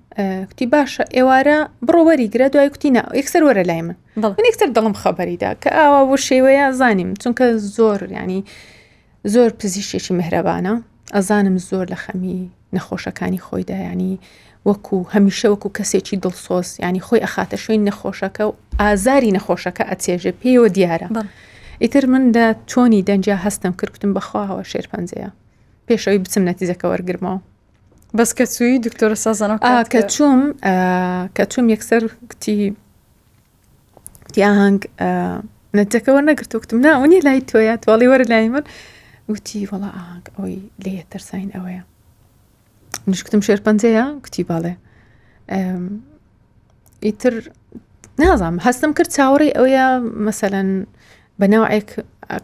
کوتی 0.48 0.66
باشە 0.72 1.04
ئێوارە 1.16 1.58
بڕۆوەری 1.86 2.28
گرە 2.34 2.46
دوای 2.54 2.68
کوتینا 2.74 3.02
یەکسەر 3.20 3.42
وەرە 3.48 3.62
لای 3.68 3.82
من 3.82 3.96
من 4.16 4.34
یەکسەر 4.50 4.68
دڵم 4.76 4.94
خەبەریدا 5.02 5.50
کە 5.62 5.68
ئاوا 5.76 6.00
بۆ 6.10 6.16
شێوەیە 6.28 6.66
زانیم 6.80 7.14
چونکە 7.22 7.44
زۆر 7.76 8.00
ینی 8.18 8.44
زۆر 9.32 9.50
پزیشێکی 9.60 10.10
مهرەبانە 10.20 10.74
ئەزانم 11.14 11.56
زۆر 11.68 11.86
لە 11.92 11.96
خەمی 12.04 12.40
نەخۆشەکانی 12.76 13.40
خۆیدایانی 13.46 14.12
وەکو 14.68 14.98
هەمیشە 15.14 15.46
وەکو 15.52 15.68
کەسێکی 15.78 16.16
دڵسۆس 16.22 16.70
ینی 16.82 17.00
خۆی 17.06 17.20
ئەخاتە 17.24 17.56
شوێن 17.64 17.80
نەخۆشەکە 17.88 18.42
و 18.48 18.52
ئازاری 18.80 19.30
نەخۆشەکە 19.36 19.82
ئەچێژە 19.90 20.32
پێوە 20.42 20.68
دیارە 20.76 21.08
ئیتر 21.82 22.04
مندا 22.12 22.46
چۆنی 22.70 23.02
دەنجیا 23.08 23.38
هەستم 23.46 23.72
کردکتم 23.80 24.12
بەخواهەوە 24.16 24.62
شێر 24.70 24.86
پەنجەیە 24.92 25.30
پێشەوەی 25.88 26.18
بچم 26.24 26.42
نەتیزەکە 26.52 26.84
وەرگرمەوە 26.92 27.38
بەس 28.18 28.30
کە 28.38 28.44
چووی 28.54 28.78
دکتۆرە 28.86 29.16
سازانەوە 29.24 29.84
کە 29.94 30.00
چوم 30.14 30.40
کە 31.36 31.42
چوم 31.52 31.66
یەکسەر 31.74 32.02
کتی 32.30 32.74
تیاهنگ 34.34 34.80
نەتەکە 35.78 36.10
وەرنەگرت 36.16 36.52
وکتم 36.56 36.78
ناونی 36.84 37.20
لای 37.26 37.40
تۆیە 37.50 37.74
تواڵی 37.82 38.10
وەرە 38.12 38.26
لای 38.30 38.48
من 38.54 38.64
وتی 39.32 39.66
وڵا 39.70 39.90
ئاگ 39.98 40.24
ئەوی 40.38 40.56
لێ 40.84 41.02
تەرسین 41.12 41.50
ئەوەیە 41.56 41.82
نشکتم 43.10 43.40
شێر 43.46 43.60
پەنجەیە 43.66 44.04
کوتی 44.24 44.44
باڵێ 44.50 44.74
ئیتر 47.06 47.34
نازام 48.18 48.56
هەستم 48.66 48.92
کرد 48.96 49.10
چاوەڕی 49.16 49.54
ئەوەیە 49.56 49.86
مەسەەن 50.26 50.70
بەناوەک 51.42 51.88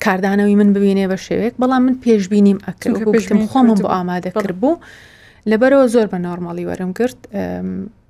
کاردانەوەی 0.04 0.56
من 0.60 0.68
ببینێ 0.76 1.06
بە 1.12 1.16
شێوێک 1.26 1.54
بەڵام 1.62 1.82
من 1.86 1.94
پێشببینیم 2.04 2.58
ئەکردم 2.68 3.40
خۆمم 3.52 3.78
بۆ 3.82 3.88
ئامادە 3.94 4.30
کرد 4.42 4.56
بوو 4.62 4.80
لەبەرەوە 5.50 5.86
زۆر 5.94 6.06
بە 6.12 6.18
نۆرمەڵی 6.24 6.64
وەرم 6.70 6.90
کرد 6.98 7.16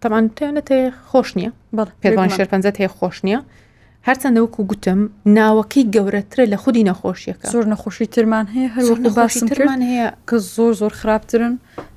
تەمان 0.02 0.24
توێنێت 0.36 0.68
خۆش 1.10 1.28
نییە 1.38 1.50
پێوان 2.02 2.28
شێر 2.36 2.48
پەنجە 2.52 2.70
هەیە 2.78 2.90
خۆش 2.98 3.16
نییە 3.26 3.40
هەرچەندە 4.08 4.38
وەکو 4.44 4.60
گوتم 4.70 5.00
ناوەکەی 5.38 5.84
گەورەترە 5.94 6.44
لە 6.52 6.56
خودی 6.62 6.84
نەخۆشیەکە 6.90 7.46
زۆر 7.54 7.64
نەخۆشی 7.72 8.06
ترمان 8.14 8.46
هەیە 8.54 8.68
هەر 8.76 8.84
باشمان 9.18 9.82
هەیە 9.90 10.08
کە 10.28 10.36
زۆر 10.54 10.72
زۆر 10.80 10.92
خراپترن 11.00 11.54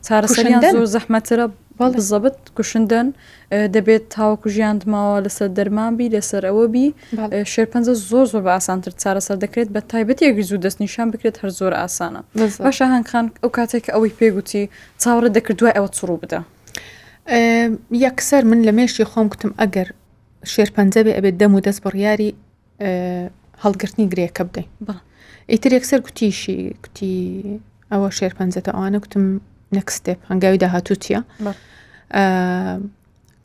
چارەسەریان 0.07 0.63
زۆر 0.73 0.87
زەحمەترە 0.95 1.45
زەبت 2.07 2.35
کوشندن 2.57 3.07
دەبێت 3.75 4.03
تاوەکو 4.15 4.47
ژیان 4.55 4.77
دماوە 4.83 5.17
لەسەر 5.25 5.49
دەرمان 5.57 5.91
بی 5.97 6.09
لەسەر 6.15 6.43
ئەوە 6.49 6.65
بی 6.73 6.87
شێرپەنجە 7.53 7.93
زۆر 8.09 8.25
زۆر 8.31 8.41
بە 8.47 8.51
ئاسانتر 8.57 8.91
چارەسەر 9.01 9.37
دەکرێت 9.43 9.69
بە 9.75 9.81
تایبەت 9.91 10.19
یەک 10.21 10.37
زوو 10.49 10.61
دەستنیشان 10.65 11.07
بکرێت 11.13 11.35
هەر 11.41 11.49
زۆر 11.59 11.73
ئاسانە 11.81 12.21
باشە 12.65 12.85
هەنگخان 12.93 13.25
ئەو 13.41 13.49
کاتێک 13.57 13.85
ئەوەی 13.93 14.13
پێگوتی 14.19 14.63
چاوەڕە 15.01 15.29
دەکردوای 15.37 15.73
ئەوە 15.77 15.89
چڕوو 15.97 16.17
بدە 16.23 16.39
یەکسەر 18.05 18.43
من 18.49 18.59
لە 18.67 18.71
مێشی 18.77 19.05
خۆم 19.11 19.27
گوتم 19.31 19.51
ئەگەر 19.61 19.87
شێرپەنجە 20.53 21.01
بێ 21.05 21.11
ئەبێت 21.17 21.35
دەم 21.41 21.51
و 21.57 21.61
دەست 21.67 21.79
بڕیاری 21.85 22.31
هەڵگرتنی 23.63 24.05
گرێکە 24.11 24.41
بدەین 24.47 24.67
ئیتر 25.51 25.71
یەکسەر 25.77 25.99
گوتیشی 26.05 26.57
کوتی 26.83 27.15
ئەوە 27.91 28.09
شێرپەنجەتە 28.17 28.71
ئەوانە 28.75 28.97
گوتم 29.03 29.25
نەکسێپ 29.77 30.19
هەنگاوی 30.29 30.57
داهاتوو 30.63 30.97
چییە 31.03 31.19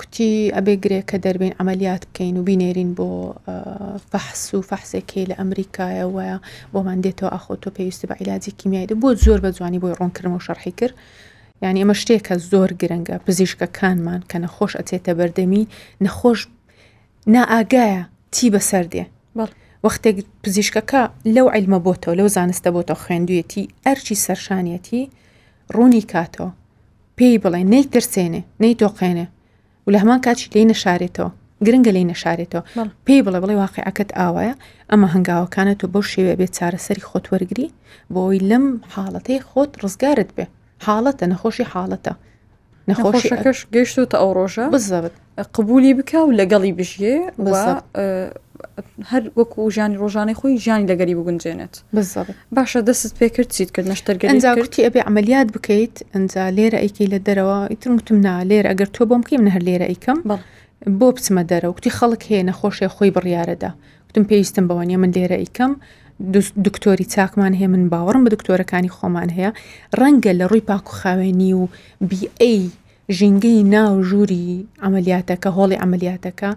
کوتی 0.00 0.52
ئەبێ 0.56 0.74
گرێکە 0.84 1.16
دەربین 1.24 1.52
ئەمەلیات 1.58 2.02
بکەین 2.08 2.36
و 2.38 2.44
بینێرین 2.48 2.90
بۆ 2.98 3.08
فەحس 4.10 4.44
و 4.56 4.62
فەحسێکی 4.70 5.26
لە 5.30 5.34
ئەمریکایە 5.40 6.06
وە 6.14 6.30
بۆمان 6.74 6.98
دێتەوە 7.04 7.30
ئاخۆ 7.34 7.54
تۆ 7.62 7.68
پێویستی 7.76 8.08
بە 8.08 8.14
عیلاجی 8.20 8.50
کیمیایدا 8.58 8.94
بۆ 9.02 9.08
زۆر 9.24 9.38
بە 9.44 9.50
جوانی 9.56 9.78
بۆی 9.82 9.94
ڕوونکردن 10.00 10.32
و 10.34 10.40
شەرحی 10.46 10.72
کرد 10.80 10.94
ینی 11.62 11.80
ئەمە 11.82 11.96
شتێکە 12.02 12.34
زۆر 12.50 12.70
گرنگە 12.80 13.16
پزیشکەکانمان 13.26 14.20
کە 14.30 14.36
نەخۆش 14.44 14.72
ئەچێتە 14.78 15.12
بەردەمی 15.18 15.64
نەخۆش 16.04 16.40
نائگایە 17.34 18.02
تی 18.34 18.46
بەسەردێ 18.54 19.04
وەختێک 19.86 20.16
پزیشکەکە 20.44 21.02
لەو 21.34 21.46
عیلمە 21.54 21.78
بۆتەوە 21.86 22.14
لەو 22.20 22.28
زانستە 22.36 22.70
بۆتە 22.74 22.94
خوێندویەتی 23.02 23.64
ئەرچی 23.86 24.14
سەرشانەتی 24.24 25.02
ڕوونی 25.74 26.00
کاتەوە 26.12 26.48
پێی 27.18 27.40
بڵێ 27.42 27.62
نەی 27.72 27.84
ترسێنێ 27.92 28.42
نەی 28.62 28.74
تۆقێنێ 28.80 29.26
و 29.86 29.92
لە 29.94 29.98
هەمان 30.02 30.20
کاتی 30.26 30.46
لی 30.54 30.64
نەشارێتەوە 30.72 31.30
گرنگە 31.66 31.92
لی 31.96 32.06
نەشارێتەوە 32.12 32.62
پێی 33.06 33.22
بڵێ 33.24 33.38
بڵێ 33.42 33.54
واقعەکەت 33.62 34.10
ئاوایە 34.18 34.54
ئەمە 34.90 35.08
هەنگاوەکانە 35.14 35.74
تۆ 35.80 35.86
بۆ 35.92 36.00
شێوێ 36.12 36.34
بێت 36.40 36.52
چارەسەری 36.58 37.04
خۆت 37.08 37.24
وەرگری 37.32 37.68
بۆی 38.14 38.38
لەم 38.50 38.64
حاڵەتەی 38.94 39.38
خۆت 39.48 39.70
ڕزگارت 39.82 40.30
بێ 40.36 40.46
حاڵەتە 40.86 41.24
نەخۆشی 41.32 41.66
حاڵەتە 41.72 42.14
نەخۆشەکەش 42.88 43.58
گەیشتوتە 43.74 44.16
ئەو 44.20 44.30
ڕۆژە 44.38 44.64
بزەوت 44.74 45.14
قبولی 45.56 45.92
بکە 45.98 46.18
و 46.24 46.30
لەگەڵی 46.40 46.72
بژێ 46.78 47.16
هەر 49.10 49.22
وەکو 49.38 49.60
ژانی 49.76 49.96
ڕۆژانەی 50.02 50.34
خۆی 50.40 50.56
ژانی 50.64 50.86
لەگەری 50.90 51.14
بگونجێنێت 51.18 51.74
باشە 52.56 52.80
دەست 52.88 53.12
پێکرد 53.20 53.50
چیت 53.56 53.70
کرد 53.74 53.86
نەشتەرگەنجاوتی 53.92 54.84
ئەبێ 54.86 55.00
ئەمەلیات 55.06 55.48
بکەیت 55.56 55.96
ئەجا 56.14 56.44
لێرە 56.56 56.78
ئەیکی 56.82 57.06
لە 57.12 57.18
دەرەوە 57.26 57.58
ئیتر 57.72 57.90
وتم 57.94 58.16
نا 58.26 58.34
لێرە 58.50 58.68
ئەگەر 58.72 58.88
تۆ 58.96 59.02
بۆم 59.08 59.20
بکەیم 59.24 59.42
هەر 59.56 59.62
لێرە 59.68 59.86
ئەیکەم 59.90 60.18
بۆ 60.98 61.06
بچمە 61.16 61.42
دەرە 61.50 61.68
وتی 61.70 61.90
خەڵک 61.98 62.22
هەیە 62.28 62.42
نەخۆشی 62.48 62.88
خۆی 62.94 63.12
بڕیارەدا 63.16 63.70
وتم 64.08 64.24
پێویستم 64.30 64.64
بەوانە 64.68 64.96
من 65.02 65.10
لێرە 65.16 65.36
ئەیکەم 65.42 65.72
دکتۆری 66.66 67.06
چاکمان 67.14 67.52
هەیە 67.58 67.68
من 67.74 67.84
باوەڕم 67.92 68.22
بە 68.26 68.30
دکتۆرەکانی 68.34 68.90
خۆمان 68.96 69.30
هەیە 69.36 69.50
ڕەنگە 70.00 70.32
لە 70.38 70.44
ڕووی 70.50 70.64
پاکو 70.68 70.92
خاوێنی 71.00 71.52
و 71.60 71.62
بی 72.08 72.20
ئەی 72.42 72.62
ژینگەی 73.18 73.62
ناو 73.74 73.94
ژووری 74.08 74.46
ئەمەلیاتەکە 74.82 75.50
هۆڵی 75.56 75.80
ئەمەلیاتەکە 75.82 76.50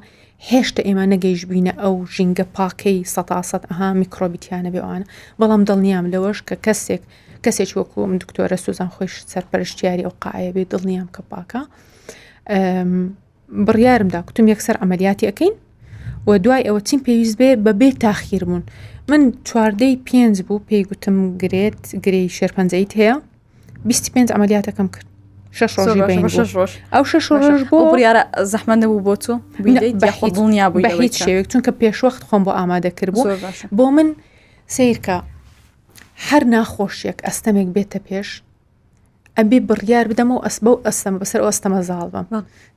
هێشتا 0.50 0.82
ئێمە 0.88 1.06
نەگەیش 1.14 1.42
بینە 1.52 1.74
ئەو 1.82 1.96
ژینگە 2.16 2.46
پاکەی 2.58 2.98
سەتاسەد 3.16 3.64
ئەها 3.72 3.88
میکرۆبییانە 4.02 4.70
بێوانە 4.76 5.06
بەڵام 5.40 5.62
دڵنیام 5.70 6.06
لەوەش 6.14 6.40
کە 6.48 6.56
کەسێک 6.66 7.02
کەسێک 7.46 7.70
وەکوم 7.80 8.12
دکتۆرە 8.22 8.58
سوزان 8.66 8.90
خۆش 8.96 9.14
سەرپەرشتیاری 9.32 10.04
ئەو 10.08 10.14
قاە 10.24 10.50
بێ 10.56 10.64
دڵنیام 10.72 11.08
کە 11.16 11.22
پاکە 11.32 11.62
بڕیارمدا 13.66 14.20
کوتم 14.28 14.46
یەکسەر 14.54 14.76
ئەمەلیاتی 14.82 15.28
ئەەکەین 15.30 15.54
و 16.28 16.32
دوای 16.44 16.64
ئەوە 16.68 16.82
چیم 16.88 17.00
پێویست 17.08 17.36
بێ 17.40 17.50
بە 17.66 17.72
بێ 17.80 17.90
تاخیرمون 18.04 18.64
من 19.10 19.22
چواردەی 19.48 19.96
پێنج 20.08 20.36
بوو 20.48 20.60
پێی 20.70 20.84
گوتم 20.90 21.18
گرێت 21.42 21.80
گرەی 22.06 22.28
شێرپەنجەیت 22.38 22.92
هەیە 23.00 23.14
25 23.86 24.30
ئەمەلیاتەکەم 24.34 24.88
کرد 24.96 25.08
شش 25.52 25.80
ڕۆژ 25.80 26.74
ئەو 26.94 27.04
شش 27.12 27.28
ڕۆژ 27.42 27.62
بۆ 27.72 27.78
بڕیاە 27.92 28.24
زەحمەندە 28.54 28.86
بوو 28.90 29.02
بۆ 29.08 29.14
تۆ 29.24 29.34
دڵنیا 30.36 30.66
بوو 30.74 31.00
هیچ 31.02 31.16
شێوێک 31.24 31.46
چونکە 31.52 31.72
پێشوەخت 31.82 32.22
خۆم 32.28 32.42
بۆ 32.48 32.52
ئامادەکرد 32.58 33.14
بوو 33.16 33.72
بۆ 33.78 33.86
من 33.96 34.08
سیرکە 34.76 35.18
هەر 36.30 36.44
ناخۆشیەک 36.54 37.18
ئەستەمێک 37.28 37.68
بێتە 37.76 38.00
پێش 38.08 38.30
ئەبێ 39.38 39.60
بڕیار 39.70 40.06
بدەم 40.12 40.30
و 40.32 40.38
ئەس 40.46 40.58
بەو 40.66 40.76
ئەستەمە 40.88 41.18
بەسەر 41.24 41.42
ئەستەمە 41.48 41.80
زاڵبم 41.90 42.26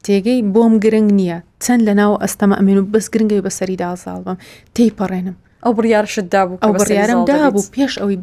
تێگەی 0.04 0.38
بۆم 0.54 0.72
گرنگ 0.84 1.10
نییە 1.18 1.38
چەند 1.64 1.82
لە 1.88 1.92
ناو 2.00 2.12
ئەستەمە 2.24 2.54
ئەمێن 2.58 2.78
و 2.78 2.86
بەس 2.94 3.06
گرنگی 3.12 3.42
بەسەری 3.46 3.76
دازاڵبم 3.82 4.36
تی 4.74 4.86
پەڕێنم 4.98 5.36
ئەو 5.64 5.72
بڕیارشت 5.76 6.26
دابوو 6.34 6.58
ئەو 6.62 6.72
بڕیارم 6.80 7.18
دابوو 7.30 7.70
پێش 7.76 7.92
ئەوی 8.00 8.16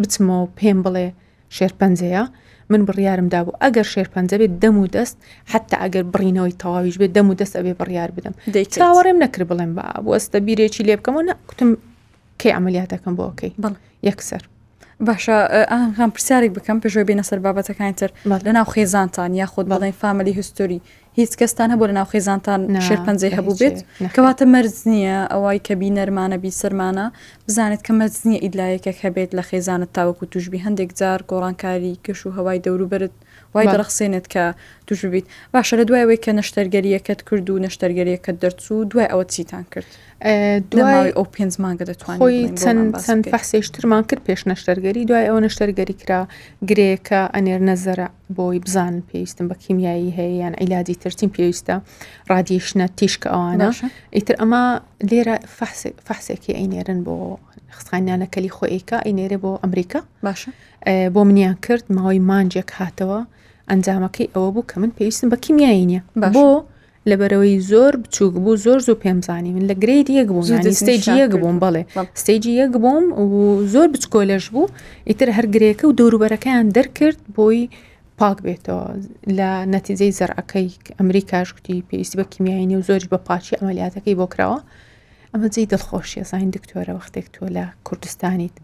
بچمەوە 0.00 0.46
پێم 0.58 0.78
بڵێ 0.84 1.06
شێر 1.56 1.72
پەنجەیە 1.80 2.24
من 2.72 2.84
بڕیارم 2.88 3.28
دابوو 3.34 3.52
ئەگەر 3.64 3.86
شێرپەنجە 3.94 4.36
بێت 4.40 4.52
دەم 4.62 4.76
و 4.82 4.86
دەست 4.96 5.16
حتا 5.52 5.76
ئەگەر 5.82 6.04
بڕینەوەی 6.14 6.54
تەواویش 6.62 6.96
بێت 7.00 7.12
دەم 7.16 7.26
و 7.30 7.34
دەست 7.40 7.54
ئەبێ 7.58 7.72
بڕیار 7.80 8.10
بدەم 8.16 8.34
چاوەڕێم 8.76 9.18
نەکرد 9.24 9.46
بڵێم 9.50 9.72
با 9.76 9.84
وەستە 10.10 10.36
بیرێکی 10.46 10.82
لێ 10.88 10.94
بکەمەوە 11.00 11.22
نەکوتم 11.30 11.70
کەی 12.40 12.52
ئەعملیاتەکەم 12.54 13.14
بۆ 13.18 13.22
ئۆکەی 13.28 13.52
یەکسەر. 14.08 14.42
باشە 15.08 15.36
ئاهام 15.72 16.10
پرسیارێک 16.16 16.52
بکەم 16.56 16.78
پێشۆی 16.84 17.06
بێنە 17.08 17.24
سەر 17.30 17.38
بابەتەکانتر 17.46 18.10
لەناو 18.46 18.66
خێزانتان 18.74 19.30
یا 19.40 19.46
خۆت 19.52 19.66
بەڵێن 19.72 19.94
فامەلی 20.00 20.32
هستوری 20.40 20.80
هیچ 21.18 21.32
کەستان 21.40 21.68
هەبوو 21.74 21.86
لە 21.90 21.94
ناو 21.98 22.06
خێزانتان 22.12 22.60
شێر 22.86 23.00
پەنجی 23.06 23.30
هەبوو 23.38 23.58
بێت 23.60 23.76
کەواتە 24.14 24.44
مەرز 24.54 24.74
نییە 24.92 25.18
ئەوای 25.32 25.60
کەبی 25.68 25.94
نەرمانە 25.98 26.36
بی 26.42 26.52
سەرمانە 26.60 27.06
بزانێت 27.46 27.82
کە 27.86 27.92
مەرز 27.98 28.16
نییە 28.28 28.40
ئیدلایەکە 28.44 28.92
هەبێت 29.02 29.30
لە 29.38 29.42
خێزانت 29.48 29.90
تاوەکو 29.96 30.30
توشبی 30.32 30.64
هەندێک 30.66 30.90
جار 30.98 31.20
گۆڕانکاری 31.30 31.94
کەش 32.04 32.20
و 32.26 32.30
هەوای 32.36 32.62
دەوروبرت 32.66 33.14
وای 33.54 33.66
دەرەخسێنێت 33.72 34.26
کە 34.34 34.44
توش 34.86 35.00
بیت 35.12 35.24
باشە 35.54 35.74
لە 35.80 35.84
دوایەوەی 35.88 36.22
کە 36.24 36.30
نەشتەرگەریەکەت 36.40 37.20
کرد 37.28 37.46
و 37.50 37.60
نەشتەرگەریەکەت 37.66 38.34
دەرچوو 38.42 38.86
دوای 38.90 39.08
ئەوە 39.12 39.24
چیتان 39.34 39.64
کرد 39.72 39.88
دوای 40.72 41.10
ئەو 41.16 41.26
پێنجمانگە 41.36 41.84
دەتوانیت 41.90 42.60
چەند 43.06 43.24
فەحسێشترمان 43.32 44.02
کرد 44.08 44.22
پێش 44.28 44.42
نەشتەرگەری 44.50 45.06
دوای 45.08 45.26
ئەوە 45.28 45.40
نەشتەرگەری 45.46 45.96
کرا 46.02 46.20
گرێکە 46.70 47.20
ئەنێر 47.34 47.60
نەزەرە 47.70 48.06
بۆی 48.38 48.58
بزان 48.66 48.94
پێویستم 49.12 49.46
بە 49.50 49.54
کیمیایی 49.62 50.10
هەیە 50.18 50.34
یان 50.42 50.54
ئەیلادی 50.60 50.94
ترتیم 51.02 51.30
پێویستە 51.36 51.76
ڕادیشنە 52.30 52.86
تیشکە 52.98 53.28
ئەوانە 53.34 53.68
ئیتر 54.16 54.34
ئەمە 54.40 54.62
لێرە 55.10 55.36
فەحسێکی 56.08 56.52
ئەینێرن 56.58 57.00
بۆ 57.06 57.14
خستخانیانەکەلی 57.76 58.50
خۆیکە 58.56 58.98
ئەینێرە 59.06 59.38
بۆ 59.44 59.50
ئەمریکا 59.64 60.00
باشە 60.26 60.50
بۆ 61.14 61.20
منیان 61.28 61.56
کرد 61.66 61.84
ماوەی 61.96 62.20
مانجێک 62.30 62.70
هاتەوە 62.78 63.20
ئەنجامەکەی 63.72 64.28
ئەوە 64.34 64.50
بوو 64.54 64.64
کە 64.70 64.76
من 64.80 64.90
پێویستم 64.98 65.28
بە 65.32 65.38
کیمیایی 65.44 65.86
نییە 65.90 66.02
بۆ 66.36 66.48
لەبەرەوەی 67.10 67.54
زۆر 67.70 67.92
بچووک 68.02 68.34
بوو 68.44 68.56
زۆر 68.66 68.78
زۆر 68.86 68.96
پێمزانی 69.04 69.52
من 69.56 69.64
لە 69.70 69.74
گرید 69.82 70.08
یەک 70.18 70.28
بووم 70.34 70.46
ستێجی 70.82 71.14
یەک 71.24 71.32
بووم 71.42 71.56
بەڵێ 71.62 71.82
ستێجی 72.22 72.52
یەک 72.62 72.72
بووم 72.84 73.04
و 73.30 73.30
زۆر 73.72 73.88
بچکۆلەش 73.94 74.44
بوو 74.54 74.72
ئیتر 75.08 75.28
هەر 75.36 75.46
گرێکە 75.54 75.84
و 75.86 75.96
دەوروبەرەکەیان 75.98 76.66
دەرکرد 76.76 77.18
بۆی 77.36 77.62
پاک 78.20 78.38
بێتەوە 78.46 78.82
لە 79.38 79.50
نەتیزەی 79.72 80.12
زەرعەکەی 80.18 80.68
ئەمریکاش 80.98 81.48
گوتی 81.56 81.78
پێویستی 81.88 82.16
بە 82.20 82.24
کیمیایانی 82.32 82.76
و 82.78 82.86
زۆرش 82.88 83.06
بە 83.12 83.18
پاچی 83.26 83.58
ئەمەلیاتەکەی 83.60 84.18
بۆ 84.20 84.26
کراوە 84.32 84.58
ئەمە 85.32 85.48
جێی 85.54 85.68
دڵخۆشیە 85.72 86.24
زین 86.30 86.50
دکتۆرە 86.56 86.92
وەختێک 86.98 87.26
تۆ 87.34 87.42
لە 87.56 87.64
کوردستانیت 87.86 88.56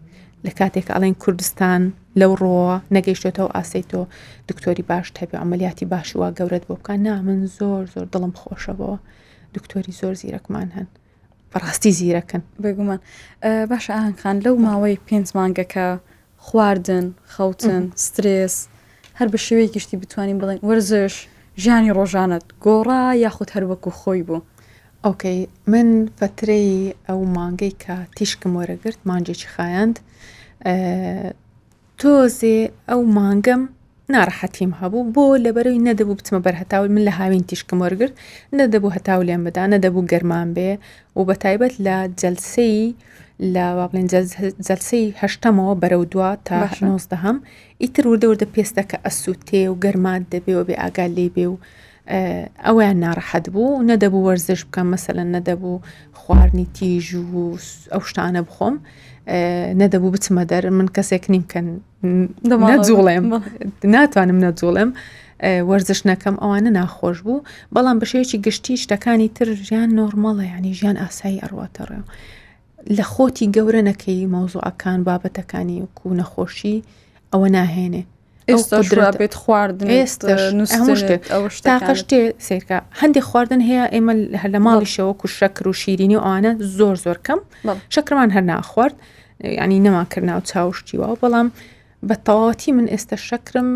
لە 0.47 0.51
کاتێک 0.59 0.87
ئەڵێن 0.93 1.15
کوردستان 1.23 1.81
لەو 2.19 2.31
ڕۆوە 2.41 2.75
نەگەیشتێتەوە 2.95 3.53
ئاسی 3.55 3.83
تۆ 3.91 4.01
دکتۆری 4.49 4.83
باش 4.89 5.07
هەبێ 5.21 5.35
ئەمەلیاتی 5.41 5.85
باشوە 5.93 6.27
گەورەت 6.37 6.63
بۆ 6.69 6.73
بکە 6.79 6.93
نا 7.05 7.15
من 7.27 7.39
زۆر 7.57 7.83
زۆر 7.93 8.05
دڵم 8.13 8.33
خۆشەوە 8.41 8.91
دکتۆری 9.55 9.93
زۆر 9.99 10.13
زیرەکمان 10.21 10.69
هەن 10.77 10.87
بەڕاستی 11.51 11.91
زیرەکەن 11.97 12.41
بگومان 12.63 12.99
باشە 13.71 13.91
ئاهنگخان 13.97 14.35
لەو 14.45 14.55
ماوەی 14.67 14.97
پێنج 15.07 15.27
مانگەکە 15.37 15.87
خواردن 16.45 17.05
خەوتن 17.33 17.83
سترس 18.05 18.55
هەر 19.19 19.27
بە 19.33 19.39
شێوەیە 19.45 19.69
گشتی 19.75 19.97
بتوانین 20.01 20.37
بڵێن 20.41 20.59
وەرزش 20.67 21.15
ژیانی 21.63 21.91
ڕۆژانت 21.97 22.45
گۆڕا 22.65 23.01
یاخود 23.25 23.49
هەروەکو 23.55 23.89
خۆی 23.99 24.21
بوو 24.27 24.41
ئۆکەی 25.05 25.39
من 25.71 25.87
فترەی 26.19 26.93
ئەو 27.07 27.19
مانگەی 27.37 27.75
کە 27.83 27.95
تیشکم 28.17 28.51
وەرەگرت 28.59 28.99
مانجێکی 29.09 29.49
خایاند 29.55 29.97
تۆزێ 31.99 32.57
ئەو 32.89 33.01
مانگەم 33.17 33.61
ناڕحەتیم 34.13 34.71
هەبوو 34.79 35.09
بۆ 35.15 35.25
لەبەرەوەی 35.45 35.85
نەدەبوو 35.87 36.17
بچمە 36.19 36.39
بەر 36.45 36.55
هەتاول 36.61 36.89
من 36.95 37.03
لە 37.07 37.13
هاوین 37.19 37.43
تیشکم 37.49 37.77
وەرگرت 37.83 38.15
نەدەبوو 38.59 38.89
هەتاو 38.95 39.19
لێم 39.27 39.41
بدا 39.47 39.63
نەدەبوو 39.73 40.07
گەرمان 40.11 40.47
بێ 40.55 40.71
و 41.17 41.21
بە 41.27 41.33
تایبەت 41.43 41.73
لە 41.85 41.95
جەلسەی 42.21 42.77
لە 43.53 43.65
واڵێن 43.77 44.07
جەلسەی 44.69 45.05
هەشتەمەوە 45.21 45.73
بەرەو 45.81 46.03
دوا 46.13 46.31
تا 46.47 46.57
نۆزدەهم 46.87 47.37
ئیتر 47.81 48.05
وردەوردە 48.11 48.47
پێستەکە 48.55 48.97
ئەسووتێ 49.05 49.63
و 49.69 49.73
گەرمات 49.83 50.23
دەبێ 50.33 50.53
و 50.57 50.65
بێ 50.67 50.75
ئاگال 50.81 51.11
لێ 51.17 51.27
بێ 51.35 51.45
و 51.51 51.55
ئەویان 52.67 52.97
ناڕەحەت 53.05 53.45
بوو 53.53 53.83
نەدەبوو 53.89 54.25
وەرزش 54.27 54.61
بکەم 54.67 54.87
مەسەلە 54.95 55.23
نەدەبوو 55.35 55.83
خواردنی 56.19 56.67
تیژ 56.75 57.07
و 57.31 57.57
ئەو 57.93 58.01
شتانە 58.09 58.41
بخۆم 58.47 58.75
نەدەبوو 59.81 60.13
بچمە 60.15 60.43
دەر 60.51 60.63
من 60.77 60.87
کەسێک 60.95 61.23
نیم 61.33 61.45
کەن 61.51 61.65
نەجوڵێم 62.71 63.25
ناتوانم 63.95 64.37
نەجوڵێم 64.45 64.91
وەرزش 65.69 66.01
نەکەم 66.09 66.35
ئەوانە 66.43 66.71
ناخۆش 66.79 67.17
بوو 67.25 67.45
بەڵام 67.75 67.97
بەشەیەکی 68.01 68.37
گشتی 68.45 68.81
شتەکانی 68.83 69.29
تر 69.37 69.47
ژیان 69.67 69.89
نۆرمەڵە 69.99 70.45
ینی 70.55 70.73
ژیان 70.79 70.97
ئاسایی 71.03 71.41
ئەڕواتەڕێ 71.43 72.01
لە 72.97 73.03
خۆتی 73.13 73.47
گەورە 73.55 73.81
نەکەی 73.89 74.29
مۆزوعەکان 74.35 74.99
بابەتەکانی 75.07 75.81
وکو 75.85 76.07
نەخۆشی 76.21 76.77
ئەوە 77.31 77.47
ناهێنێ 77.55 78.03
ئێستا 78.51 78.81
بێت 79.21 79.33
خواردن 79.41 79.89
تاقە 81.69 81.93
شتێ 82.01 82.19
سێکە 82.47 82.77
هەندێک 83.01 83.23
خواردن 83.29 83.61
هەیە 83.69 83.85
ئێمە 83.93 84.13
لە 84.53 84.59
ماڵیشەوە 84.65 85.13
کو 85.19 85.25
شەکر 85.37 85.65
و 85.69 85.73
شیرینی 85.81 86.15
و 86.17 86.23
ئەوانە 86.25 86.51
زۆر 86.77 86.95
زۆر 87.05 87.17
کەم 87.25 87.39
شەکرمان 87.95 88.29
هەر 88.35 88.43
ناخوارد 88.51 88.95
ینی 89.63 89.79
نەماکردنا 89.85 90.33
و 90.37 90.41
چاوشتیوە 90.49 91.07
بەڵام 91.21 91.47
بە 92.07 92.15
تەواتی 92.27 92.71
من 92.77 92.87
ئێستا 92.93 93.17
شەکرم 93.29 93.69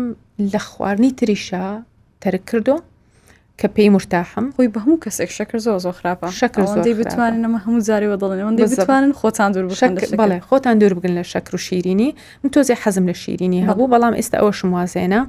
لە 0.52 0.60
خواردنی 0.68 1.10
تریشا 1.18 1.66
تەرکردو 2.22 2.76
کە 3.62 3.68
پێی 3.78 3.88
مشتاحم 3.96 4.46
خۆی 4.56 4.68
بە 4.74 4.78
هەموو 4.84 5.02
کەسێک 5.04 5.30
شەکر 5.38 5.58
زۆ 5.66 5.74
زۆ 5.84 5.90
خراپە 5.98 6.26
شەکردی 6.42 6.94
بتوانن 7.00 7.42
ئەمە 7.46 7.58
هەموو 7.64 7.84
زارەوە 7.88 8.16
دڵێنەوەندی 8.22 8.66
بتوانن 8.74 9.12
خۆتان 9.20 9.50
دوور 9.54 9.66
بڵێ 9.70 10.38
خۆتان 10.48 10.76
دوور 10.80 10.94
بگن 10.98 11.14
لە 11.22 11.26
شەکر 11.32 11.52
و 11.54 11.56
شیرینی 11.66 12.08
من 12.44 12.50
تۆزی 12.54 12.74
حەزم 12.82 13.04
لە 13.10 13.14
شیرینی 13.22 13.60
هەبوو 13.66 13.90
بەڵام 13.92 14.14
ئێستا 14.18 14.36
ئەوە 14.40 14.52
شموازێنە. 14.60 15.20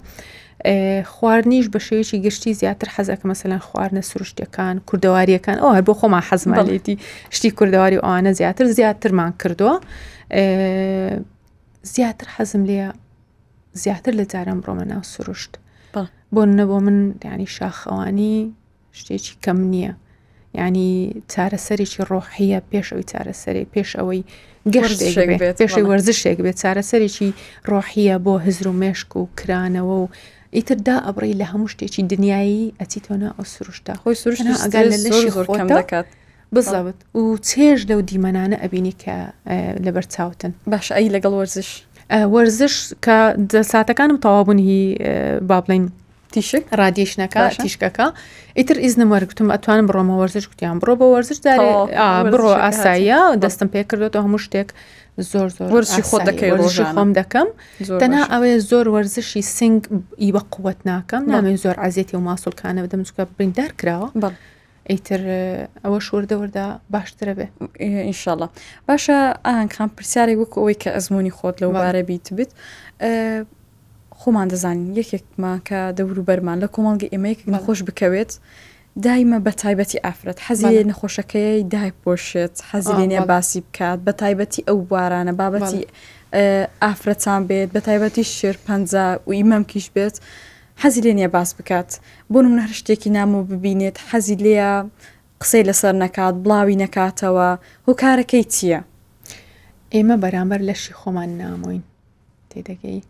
خواردنیش 1.13 1.65
بەشەیەکی 1.75 2.17
گشتی 2.25 2.53
زیاتر 2.61 2.87
حەزەکە 2.95 3.25
مەمثلەن 3.29 3.61
خواردنە 3.67 4.01
سروشتەکان 4.11 4.75
کوردەواریەکان 4.89 5.57
ئەو 5.63 5.71
هەر 5.75 5.83
بۆ 5.87 5.93
خۆما 5.99 6.19
حەزمالێتی 6.29 6.95
شتی 7.37 7.49
کوردەواری 7.59 7.97
ئەوانە 8.05 8.31
زیاتر 8.39 8.65
زیاترمان 8.77 9.31
کردووە 9.41 9.75
زیاتر 11.95 12.27
حەزم 12.35 12.63
لێە 12.69 12.87
زیاتر 13.83 14.11
لە 14.19 14.25
جاران 14.31 14.59
بڕۆمە 14.61 14.85
ناو 14.91 15.03
سروشت 15.13 15.53
بۆ 16.35 16.43
نەبوو 16.57 16.79
من 16.85 16.97
ینی 17.31 17.47
شاخەوانی 17.57 18.33
شتێکی 18.99 19.35
کەم 19.45 19.59
نییە 19.73 19.93
ینی 20.59 20.89
چارەسەرێکی 21.31 22.01
ڕۆحیە 22.11 22.59
پێش 22.71 22.87
ئەوی 22.93 23.05
چارەسەری 23.11 23.65
پێش 23.75 23.89
ئەوەی 23.99 24.21
گەشتێک 24.73 25.29
پێشی 25.59 25.83
وەرزشێک 25.89 26.37
بێت 26.45 26.57
چارەسەرێکی 26.63 27.29
ڕۆحیە 27.69 28.15
بۆ 28.25 28.33
هزر 28.45 28.67
و 28.69 28.73
مێشک 28.81 29.11
و 29.17 29.21
کرانەوە 29.39 29.95
و 30.03 30.07
ئیتردا 30.57 30.97
ئەبڕی 31.07 31.37
لە 31.39 31.45
هەموو 31.51 31.71
شتێکی 31.73 32.01
دنیایی 32.13 32.73
ئەچیتۆنا 32.81 33.29
ئەو 33.37 33.45
سروشتا 33.53 33.93
خۆی 34.01 34.15
سروش 34.21 34.39
ئەگەر 34.65 34.85
لە 34.91 34.97
لەشی 35.03 35.29
خۆم 35.47 35.59
دەکات 35.77 36.05
بزەوت 36.55 36.97
و 37.19 37.37
چێژ 37.49 37.79
لەو 37.89 37.99
دیمەنانە 38.09 38.57
ئەبینی 38.63 38.93
کە 39.03 39.15
لەبەر 39.85 40.05
چاوتن 40.15 40.51
باش 40.71 40.87
ئەی 40.95 41.07
لەگەڵ 41.15 41.33
وەرزش 41.39 41.69
وەرزش 42.35 42.75
کە 43.05 43.15
ساتەکانم 43.73 44.17
تەوابوونی 44.23 44.73
با 45.49 45.59
بڵین 45.65 45.85
تیشک 46.35 46.63
ڕادێشنەکە 46.81 47.41
تیشکەکە 47.61 48.07
ئیتر 48.57 48.77
ئیزنەوەرگتم 48.85 49.47
ئەتوانم 49.53 49.85
بڕۆمە 49.89 50.13
وەرزش 50.21 50.45
گوتیان 50.51 50.77
بڕۆ 50.81 50.93
بە 50.99 51.05
وەرزش 51.13 51.39
دارێ 51.47 51.67
بڕۆ 52.33 52.49
ئاساییە 52.65 53.19
دەستم 53.43 53.67
پێ 53.73 53.81
کردوەوە 53.89 54.23
هەموو 54.25 54.41
شتێک 54.45 54.69
زۆر 55.31 55.47
زۆر 55.57 55.67
وەرزی 55.73 56.01
خۆ 56.09 56.17
دەکەی 56.29 56.51
ڕۆژی 56.59 56.85
خۆم 56.93 57.09
دەکەم 57.19 57.47
تەنها 58.01 58.23
ئەوەیە 58.31 58.57
زۆر 58.69 58.85
وەرزشی 58.95 59.41
سنگ 59.57 59.81
ئیوە 60.23 60.41
قوت 60.53 60.79
ناکەم 60.89 61.23
نامێن 61.31 61.57
زۆر 61.65 61.75
ئازیەتی 61.83 62.15
و 62.17 62.25
ماسوولکانە 62.27 62.81
بدەم 62.85 63.01
چکە 63.09 63.21
بریندار 63.35 63.69
کراوە 63.79 64.09
بڵ. 64.23 64.33
ئیتر 64.91 65.21
ئەوە 65.83 65.99
شوردەوردا 66.07 66.65
باشترە 66.93 67.33
بێ 67.37 67.47
ئینشاءله 68.07 68.47
باشە 68.89 69.17
ئاهانکان 69.47 69.89
پرسیارێک 69.97 70.39
وەک 70.41 70.51
ئەوەی 70.59 70.75
کە 70.81 70.89
ئەزمموی 70.95 71.33
خۆت 71.37 71.55
لەوبارە 71.63 72.01
بیت 72.09 72.27
بت 72.37 72.51
خۆمان 74.23 74.47
دەزانین 74.53 74.89
یەکێکمان 74.99 75.57
کە 75.67 75.79
دەوروبەرمان 75.97 76.57
لە 76.63 76.67
کۆمەڵگە 76.75 77.07
ئێمەیەک 77.13 77.39
نەخۆش 77.53 77.79
بکەوێت 77.87 78.31
دایمە 79.05 79.37
بە 79.45 79.51
تایبەتی 79.61 79.99
ئافرەت 80.05 80.39
حەزی 80.47 80.83
نەخۆشەکەی 80.89 81.59
دایپۆشێت 81.73 82.55
حەزیێنە 82.71 83.21
باسی 83.31 83.61
بکات 83.67 83.99
بە 84.05 84.11
تایبەتی 84.21 84.61
ئەو 84.67 84.77
بارانە 84.91 85.33
بابەتی 85.39 85.81
ئافرەتان 86.83 87.41
بێت 87.49 87.69
بە 87.75 87.79
تایبەتی 87.87 88.23
شێر 88.37 88.55
پ 88.65 88.67
و 89.27 89.31
ئیمەمکیش 89.37 89.85
بێت 89.95 90.15
حەزی 90.81 91.01
لێنە 91.05 91.27
باس 91.35 91.49
بکات 91.57 91.89
بۆ 92.31 92.37
من 92.45 92.59
هەر 92.65 92.73
شتێکی 92.79 93.09
نام 93.17 93.29
و 93.35 93.39
ببینێت 93.51 93.97
حەزی 94.09 94.35
لێە 94.45 94.71
قسەی 95.41 95.63
لەسەر 95.69 95.93
نەکات 96.03 96.35
بڵاوی 96.43 96.77
نەکاتەوە 96.83 97.49
هۆکارەکەی 97.87 98.45
چییە؟ 98.53 98.81
ئێمە 99.93 100.15
بەرامبەر 100.23 100.59
لەشی 100.69 100.93
خۆمان 100.99 101.29
نامۆین 101.41 101.83
تێدەگەی 102.49 103.01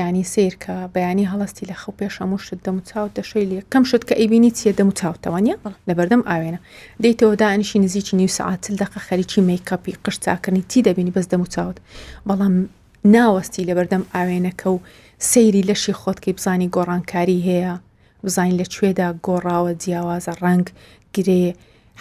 ینی 0.00 0.24
سیرکە 0.34 0.74
بەیانی 0.94 1.28
هەڵستی 1.32 1.64
لە 1.70 1.76
خەو 1.80 1.92
پێش 2.00 2.14
هەموو 2.22 2.38
شت 2.46 2.60
دەم 2.66 2.78
چاوت 2.88 3.12
دەشەی 3.18 3.46
لێ 3.50 3.60
کەم 3.72 3.84
شت 3.90 4.02
کە 4.08 4.14
ئەیبینی 4.20 4.52
چیە 4.58 4.72
دەم 4.78 4.90
چاوتەوەنیە 5.00 5.56
لەبەردەم 5.88 6.22
ئاوێنە 6.30 6.60
دەیتەوە 7.02 7.34
دانیشی 7.42 7.78
نزیکی 7.84 8.16
نیو 8.20 8.32
سعاتل 8.38 8.74
دەخە 8.82 9.00
خەریکی 9.06 9.40
میکەپی 9.50 9.94
قشتاکردنی 10.04 10.62
تی 10.70 10.80
دەبینی 10.86 11.12
بەس 11.16 11.26
دەم 11.32 11.42
چاوت 11.54 11.76
بەڵام 12.28 12.54
ناوەستی 13.14 13.66
لەبەردەم 13.68 14.04
ئاوێنەکە 14.14 14.66
و 14.74 14.78
سەیری 15.30 15.66
لەشی 15.68 15.94
خۆتکەی 16.00 16.34
بزانی 16.36 16.70
گۆڕانکاری 16.76 17.44
هەیە 17.48 17.74
بزانین 18.24 18.56
لەکوێدا 18.60 19.08
گۆڕاوە 19.26 19.72
جیاوازە 19.82 20.32
ڕنگ 20.44 20.66
گرێ 21.14 21.42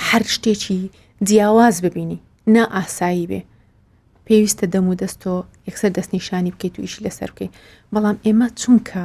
هەر 0.07 0.23
شتێکی 0.33 0.81
جیاواز 1.27 1.75
ببینی 1.85 2.19
نا 2.53 2.63
ئاسایی 2.75 3.27
بێ 3.29 3.41
پێویستە 4.27 4.65
دەم 4.73 4.85
و 4.91 4.95
دەستۆ 5.01 5.33
یەکسەر 5.69 5.91
دەستنیشانی 5.97 6.51
بکەیت 6.55 6.75
و 6.77 6.81
ئیشی 6.85 7.05
لەسەر 7.05 7.29
بکەیت 7.33 7.53
بەڵام 7.93 8.17
ئێمە 8.25 8.47
چونکە 8.61 9.03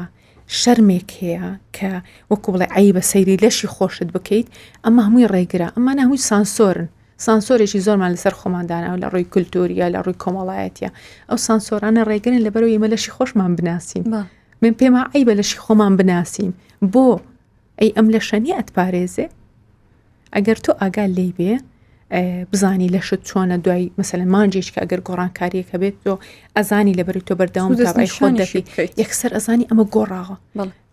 شەرمێک 0.61 1.09
هەیە 1.20 1.48
کە 1.76 1.92
وەکو 2.30 2.48
بڵێ 2.54 2.66
ئای 2.74 2.92
بە 2.96 3.02
سەیری 3.11 3.37
لەشی 3.44 3.68
خۆشت 3.74 4.09
بکەیت 4.16 4.46
ئەمە 4.85 5.00
هەمووی 5.06 5.28
ڕێگرا 5.35 5.68
ئەمە 5.76 5.92
هەمووی 6.02 6.24
سانسۆرن 6.28 6.87
سانسۆرێکی 7.26 7.80
زۆرمان 7.87 8.11
لەسەر 8.14 8.35
خۆماندانە 8.40 8.88
لە 9.02 9.06
ڕووی 9.12 9.30
کولتوریە 9.33 9.87
لە 9.94 9.98
ڕووی 10.04 10.20
کۆمەڵایەتە 10.22 10.88
ئەو 11.28 11.38
سانسۆرانە 11.46 12.02
ڕێگرن 12.11 12.38
لە 12.46 12.50
بەرەوە 12.54 12.70
ئێمە 12.74 12.88
لەشی 12.94 13.11
خۆشمان 13.16 13.52
بناسیین 13.59 14.04
من 14.62 14.72
پێما 14.78 15.02
ئەی 15.14 15.24
بە 15.28 15.33
لەشی 15.38 15.59
خۆمان 15.64 15.92
بناسییم 16.00 16.52
بۆ 16.92 17.06
ئەی 17.80 17.90
ئەم 17.96 18.06
لە 18.14 18.20
شەنی 18.28 18.52
ئەتپارێزێ 18.59 19.26
ئەگەر 20.37 20.59
تۆ 20.64 20.70
ئاگال 20.80 21.11
لی 21.18 21.30
بێ 21.38 21.54
بزانی 22.53 22.88
لە 22.88 23.01
شت 23.01 23.23
چۆنە 23.29 23.57
دوای 23.64 23.90
مثللا 23.99 24.25
مانجێک 24.35 24.79
ئەگەر 24.83 25.01
گۆڕانکاریەکە 25.09 25.77
بێت 25.83 25.96
تۆ 26.05 26.14
ئەزانی 26.57 26.94
لەبری 26.99 27.23
تۆ 27.29 27.35
بەرداوام 27.40 27.73
داوای 27.75 28.12
خۆن 28.16 28.35
دەفی 28.40 28.62
یەکسەر 29.03 29.31
ئەزانی 29.37 29.68
ئەمە 29.70 29.85
گۆڕاوە 29.94 30.37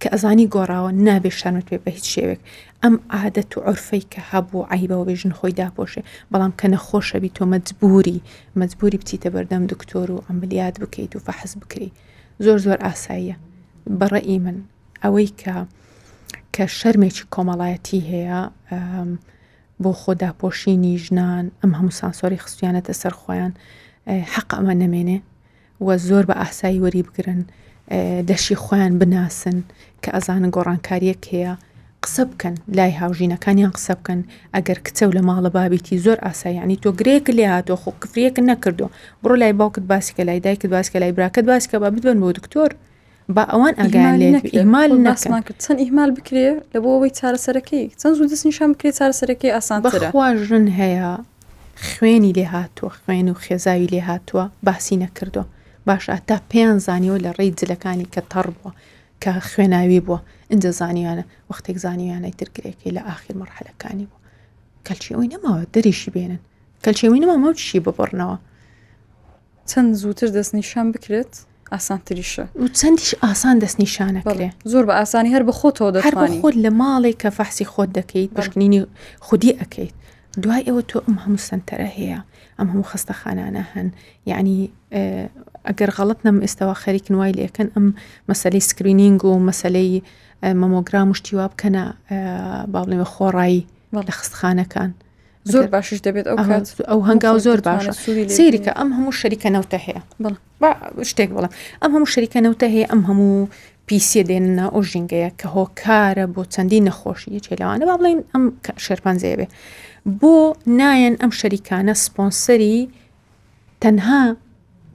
کە 0.02 0.08
ئەزانی 0.14 0.48
گۆڕاوە 0.56 0.90
نابێ 1.08 1.32
شانت 1.40 1.66
پێ 1.70 1.78
بە 1.86 1.90
هیچ 1.98 2.08
شێوێک 2.16 2.40
ئەم 2.84 2.96
عادەت 3.18 3.52
و 3.58 3.62
عرفەی 3.68 4.04
کە 4.12 4.22
هەبوو 4.32 4.68
عیبەوە 4.74 5.06
بێژن 5.08 5.34
خۆی 5.40 5.56
داپۆشێ 5.60 6.02
بەڵام 6.32 6.54
کە 6.60 6.66
نەخۆشەبی 6.74 7.32
تۆ 7.38 7.44
مجبوری 7.54 8.22
مجبوری 8.62 8.98
بچیتە 9.02 9.30
بەردەم 9.36 9.64
دکتۆر 9.74 10.08
و 10.12 10.24
ئەمبلیات 10.28 10.76
بکەیت 10.82 11.12
و 11.16 11.20
فەحز 11.28 11.52
بکری 11.62 11.90
زۆر 12.46 12.58
زۆر 12.66 12.80
ئاساییە 12.86 13.36
بەڕئی 14.00 14.38
من 14.46 14.58
ئەوەی 15.04 15.30
کە 15.42 15.56
کە 16.56 16.66
شەرمێکی 16.80 17.24
کۆمەڵایەتی 17.34 18.02
هەیە 18.12 18.42
بۆ 19.84 19.92
خۆداپۆشینی 20.02 20.94
ژنان 21.06 21.46
ئەم 21.62 21.72
هەموو 21.78 21.98
سانسۆری 22.00 22.42
خستیانەتە 22.44 22.94
سەرخۆیان 23.02 23.54
حەق 24.34 24.50
ئەمە 24.58 24.74
نەمێنێ 24.84 25.18
وە 25.86 25.96
زۆر 26.08 26.24
بە 26.30 26.36
ئاسایی 26.42 26.82
وەری 26.84 27.06
بگرن 27.08 27.42
دەشی 28.30 28.56
خۆیان 28.64 28.94
بناسن 29.02 29.58
کە 30.04 30.10
ئەزانن 30.16 30.50
گۆڕانکاریەک 30.56 31.22
هەیە 31.34 31.54
قسە 32.04 32.24
بکەن 32.30 32.56
لای 32.78 32.94
هاوژینەکانیان 33.02 33.72
قسە 33.78 33.94
بکەن 34.00 34.20
ئەگەر 34.56 34.78
کچە 34.86 35.04
و 35.08 35.16
لە 35.18 35.22
ماڵە 35.28 35.50
بابیتی 35.58 35.98
زۆر 36.06 36.18
ئاساییانی 36.26 36.78
تۆ 36.84 36.90
گرێک 37.00 37.26
لێ 37.38 37.46
هاتۆ 37.54 37.76
خۆ 37.82 37.90
کفرەکە 38.02 38.42
نەکردو 38.52 38.86
بڕۆ 39.22 39.36
لای 39.42 39.54
باوکت 39.60 39.84
باسکە 39.92 40.22
لای 40.28 40.40
دایکت 40.46 40.66
باسکە 40.76 40.98
لای 41.02 41.12
براکەت 41.18 41.46
باسکە 41.52 41.76
با 41.82 41.90
بدبن 41.94 42.18
بۆ 42.24 42.30
دکتۆر 42.38 42.72
با 43.36 43.44
ئەوان 43.52 43.74
ئەگەیان 43.82 44.16
لێ 44.22 44.30
ئیمال 44.58 44.92
ناسمان 45.08 45.42
کرد 45.48 45.58
چەند 45.66 45.80
ئیمال 45.86 46.10
بکرێ 46.18 46.48
لە 46.74 46.78
بۆ 46.84 46.88
ئەوەی 46.96 47.12
چارەسەرەکەی 47.20 47.84
چەند 48.00 48.14
زوو 48.18 48.30
دەستنیشان 48.34 48.70
بکرێت 48.74 48.96
چارەسەرەکەی 49.00 49.52
ئاسان 49.56 49.80
بەخوا 49.86 50.28
ژن 50.48 50.68
هەیە 50.80 51.12
خوێنی 51.90 52.34
لێ 52.38 52.46
هاتووە 52.54 52.90
خوێن 53.02 53.28
و 53.32 53.40
خێزاوی 53.44 53.88
لێ 53.94 54.02
هاتووە 54.10 54.46
باسی 54.68 54.96
نەکردووە 55.04 55.46
باشە 55.88 56.18
تا 56.30 56.38
پێیان 56.52 56.78
زانیەوە 56.88 57.18
لە 57.26 57.32
ڕێی 57.38 57.52
جلەکانی 57.60 58.08
کە 58.14 58.22
تەڕ 58.32 58.48
بووە 58.58 58.72
کە 59.24 59.32
خوێناوی 59.50 60.02
بووە 60.08 60.20
اینجا 60.54 60.72
زانیانە 60.82 61.24
وەختێک 61.52 61.78
زانیانەی 61.86 62.34
ترگرێکی 62.40 62.96
لە 62.98 63.02
آخر 63.14 63.30
مەرحلەکانی 63.40 64.06
بوو 64.10 64.24
کەلچی 64.88 65.12
ئەوی 65.16 65.30
نەماوە 65.34 65.64
دەریشی 65.74 66.12
بێنن 66.16 66.42
کەلچێوی 66.84 67.20
نەما 67.24 67.36
مەوتشی 67.44 67.80
ببڕنەوە 67.86 68.38
چەند 69.70 69.92
زووتر 70.04 70.28
دەستنیشان 70.38 70.88
بکرێت؟ 70.96 71.34
ئاسانتریشە 71.72 72.46
و 72.62 72.68
چەندیش 72.68 73.16
ئاسان 73.24 73.60
دەست 73.60 73.78
نیشانە 73.84 74.22
بڵێ 74.30 74.50
زۆر 74.72 74.84
بە 74.90 74.94
ئاسانی 75.00 75.32
هەر 75.36 75.44
بە 75.48 75.54
خۆتەوە 75.60 75.90
دەتوانانی 75.96 76.42
خۆت 76.42 76.56
لە 76.66 76.70
ماڵی 76.80 77.14
کە 77.22 77.30
فەحسی 77.38 77.66
خۆت 77.74 77.90
دەکەیت 78.00 78.32
بشکنینی 78.38 78.80
خودی 79.28 79.52
ئەەکەیت 79.60 79.94
دوای 80.44 80.62
ئەوە 80.68 80.82
تۆ 80.90 80.98
ئەم 81.06 81.18
هەموو 81.24 81.44
سنتەرە 81.50 81.90
هەیە 81.98 82.20
ئەم 82.58 82.68
هەموو 82.72 82.90
خستەخانانە 82.92 83.64
هەن 83.74 83.88
یعنی 84.32 84.58
ئەگەر 85.68 85.90
غەڵت 85.98 86.20
نەم 86.28 86.38
ئێستاوا 86.46 86.76
خەریکن 86.84 87.16
وای 87.20 87.34
لەکەن 87.40 87.68
ئەم 87.76 87.86
مەسلەی 88.32 88.64
سکرینینگ 88.70 89.20
و 89.26 89.34
مەسلەی 89.50 89.92
مەمۆگرام 90.62 91.10
شتیوا 91.20 91.46
بکەنە 91.52 91.84
باڵێمە 92.74 93.08
خۆڕایی 93.14 93.62
لە 93.94 94.12
خستخانەکان. 94.20 94.92
زۆر 95.54 95.68
باشش 95.74 96.00
دەبێت 96.08 96.26
ئەو 96.30 96.38
ئەو 96.92 97.00
هەنگاو 97.10 97.38
زۆر 97.48 97.60
باشە 97.70 97.92
سیریکە 98.38 98.72
ئەم 98.80 98.90
هەموو 98.98 99.14
شەریکە 99.20 99.50
نەوتە 99.56 99.78
هەیە 99.86 100.00
شتێک 101.10 101.30
بڵم 101.36 101.52
ئەم 101.82 101.92
هەموو 101.96 102.12
شەریکە 102.14 102.40
نەوتە 102.46 102.68
هەیە 102.74 102.88
ئەم 102.92 103.02
هەموو 103.10 103.50
پیسە 103.88 104.22
دێنە 104.30 104.66
ئەو 104.74 104.82
ژینگەیە 104.92 105.30
کە 105.40 105.48
هۆکارە 105.56 106.26
بۆ 106.34 106.42
چەندی 106.54 106.82
نەخۆشی 106.88 107.40
چێلاوانە 107.46 107.84
با 107.90 107.96
بڵین 108.00 108.20
ئەم 108.34 108.44
شێرپانزەیەبێ 108.86 109.48
بۆ 110.20 110.34
نایەن 110.80 111.16
ئەم 111.22 111.32
شەریکانە 111.40 111.94
سپۆنسەری 112.06 112.78
تەنها 113.84 114.22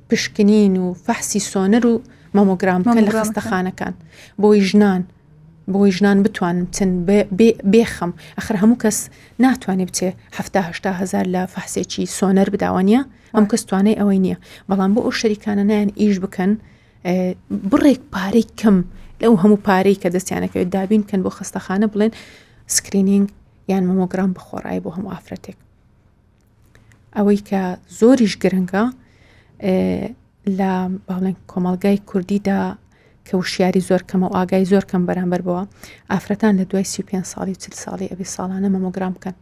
پشکنین 0.09 0.75
و 0.85 0.87
فەحسی 1.05 1.41
سۆنەر 1.51 1.85
و 1.91 1.95
مەمۆگرام 2.37 2.83
لە 3.07 3.11
خستەخانەکان 3.17 3.95
بۆی 4.43 4.61
ژنان 4.69 5.03
بۆی 5.71 5.91
ژنان 5.93 6.23
بتوانم 6.23 6.67
چن 6.75 6.91
بێخم 7.73 8.13
ئەخر 8.39 8.55
هەموو 8.63 8.83
کەس 8.83 8.97
ناتوانێت 9.43 9.89
بچێ 9.91 10.11
هزار 11.01 11.27
لە 11.35 11.43
فحسێکی 11.55 12.05
سۆنەر 12.17 12.49
بداوانە 12.55 13.01
ئەم 13.35 13.45
کەس 13.53 13.63
توانای 13.69 13.97
ئەوەی 14.01 14.21
نییە 14.25 14.37
بەڵام 14.71 14.91
بۆ 14.95 15.01
ئەو 15.07 15.13
شەریکانە 15.21 15.65
نیان 15.71 15.91
ئیش 16.01 16.17
بکەن 16.25 16.51
بڕێک 17.71 18.01
پارەی 18.13 18.47
کەم 18.61 18.77
لەو 19.23 19.35
هەموو 19.43 19.59
پارەی 19.67 20.01
کە 20.03 20.09
دەستیانەکەوێت 20.15 20.69
دابین 20.77 21.03
کەن 21.11 21.21
بۆ 21.25 21.31
خستەخانە 21.39 21.87
بڵێن 21.93 22.13
سکرینینگ 22.75 23.27
یان 23.71 23.85
مەمۆگرام 23.89 24.31
بخۆڕایی 24.37 24.81
بۆ 24.85 24.91
هەموو 24.97 25.13
ئافرەتێک 25.15 25.57
ئەوەی 27.17 27.41
کە 27.49 27.63
زۆریش 28.01 28.35
گرنگە 28.43 28.85
لە 30.59 30.73
باڵێن 31.09 31.37
کۆمەلگای 31.51 31.99
کوردیدا 32.11 32.59
کە 33.29 33.35
وشیاری 33.39 33.81
زۆر 33.89 34.03
کەمە 34.11 34.27
و 34.31 34.35
ئاگای 34.37 34.65
زۆر 34.73 34.85
کەم 34.91 35.03
بەرامبەر 35.09 35.41
بەوە 35.47 35.63
ئافرەتان 36.13 36.53
لە 36.61 36.65
دوای 36.71 36.85
35 36.85 37.25
ساڵی 37.33 37.55
چ 37.63 37.65
ساڵی 37.85 38.11
ئەبی 38.13 38.27
ساڵانە 38.35 38.69
مەمۆگرام 38.75 39.13
بکەن 39.17 39.35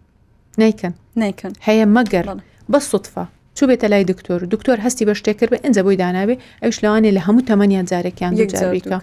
نیکن 0.59 0.95
نیکن 1.17 1.53
هەیە 1.67 1.87
مەگەر 1.97 2.27
بە 2.73 2.79
سوتفە 2.91 3.25
چوو 3.57 3.69
بێتە 3.71 3.85
لای 3.93 4.05
دکتۆر 4.05 4.41
دکتۆر 4.55 4.79
هەستی 4.87 5.05
بە 5.09 5.13
شتێک 5.19 5.37
کرد 5.41 5.51
بە 5.55 5.59
ئەنجە 5.65 5.83
بۆی 5.87 5.97
داناوێ 6.03 6.37
ئەوش 6.63 6.77
لەوانێ 6.85 7.11
لە 7.17 7.21
هەموو 7.27 7.47
تەمەنیان 7.51 7.87
جارێکیان 7.91 8.33
جاریکە 8.53 8.99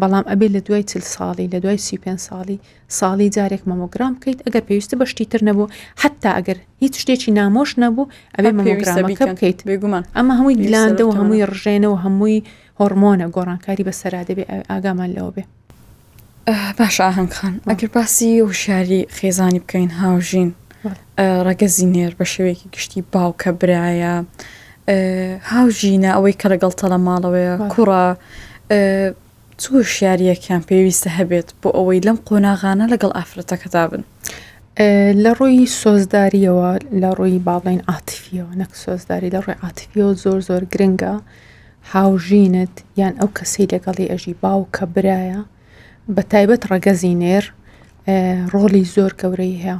بەڵام 0.00 0.24
ئەبێ 0.30 0.46
لە 0.54 0.60
دوای 0.66 0.82
چل 0.90 1.02
ساڵی 1.14 1.46
لە 1.54 1.58
دوای 1.64 1.78
سی5 1.86 2.06
ساڵی 2.28 2.56
ساڵی 2.98 3.28
جارێک 3.36 3.62
مەمۆگرام 3.70 4.12
بکەیت 4.16 4.38
ئەگەر 4.46 4.62
پێویستە 4.68 4.94
بەشتی 5.00 5.24
تر 5.32 5.40
نەبوو 5.48 5.68
حتا 6.02 6.30
ئەگەر 6.38 6.58
هیچ 6.82 6.94
شتێکی 7.02 7.30
نامۆش 7.38 7.70
نەبوو 7.84 8.10
ئەبێ 8.36 8.50
مەمۆگرامەکە 8.58 9.24
بکەیت 9.30 9.60
بێگومان 9.70 10.02
ئەمە 10.16 10.32
هەمووی 10.38 10.56
گلاندە 10.64 11.02
و 11.08 11.12
هەمووی 11.18 11.44
ڕژێنە 11.52 11.88
و 11.92 11.96
هەمووی 12.04 12.38
هۆرمۆنە 12.80 13.26
گۆڕانکاری 13.36 13.82
بەسەرا 13.88 14.20
دەبێ 14.28 14.44
ئاگامان 14.70 15.10
لەوە 15.16 15.30
بێ 15.36 15.44
باش 16.78 16.96
ئاهنگخان 17.06 17.54
ئەگەر 17.68 17.88
باسی 17.96 18.42
وشیاری 18.48 19.00
خێزانی 19.16 19.60
بکەین 19.64 19.90
هاوژین 20.00 20.50
ڕگەزینێر 21.48 22.12
بە 22.18 22.24
شێوەیەکی 22.32 22.68
گشتی 22.74 23.00
باوکە 23.14 23.50
برایە 23.60 24.14
هاوژینە 25.52 26.10
ئەوەی 26.14 26.36
کە 26.40 26.46
لەگەڵ 26.52 26.72
تەلە 26.80 26.98
ماڵەوەیە 27.06 27.54
کوڕە 27.72 28.04
چوو 29.62 29.82
شیاریەکیان 29.94 30.62
پێویستە 30.68 31.10
هەبێت 31.18 31.48
بۆ 31.60 31.68
ئەوەی 31.76 32.04
لەم 32.06 32.18
قۆناغانە 32.28 32.84
لەگەڵ 32.92 33.10
ئافرەتەکەدا 33.16 33.84
بن. 33.90 34.02
لە 35.24 35.30
ڕووی 35.38 35.66
سۆزداریەوە 35.80 36.70
لە 37.02 37.08
ڕووی 37.18 37.38
باڵین 37.48 37.80
ئاتفیەوە 37.90 38.50
نەک 38.62 38.72
سۆزداری 38.84 39.32
لە 39.34 39.38
ڕووی 39.44 39.60
ئاتفیۆ 39.64 40.06
زۆر 40.22 40.40
زۆر 40.48 40.62
گرنگە 40.72 41.12
هاوژینت 41.92 42.72
یان 43.00 43.12
ئەو 43.20 43.28
کەسەی 43.36 43.70
لەگەڵی 43.74 44.10
ئەژی 44.12 44.34
باو 44.42 44.62
کە 44.76 44.84
برایە 44.94 45.40
بە 46.14 46.22
تایبەت 46.32 46.62
ڕەگەزینێر 46.72 47.44
ڕۆلی 48.54 48.84
زۆر 48.94 49.12
گەورەی 49.20 49.60
هەیە 49.64 49.76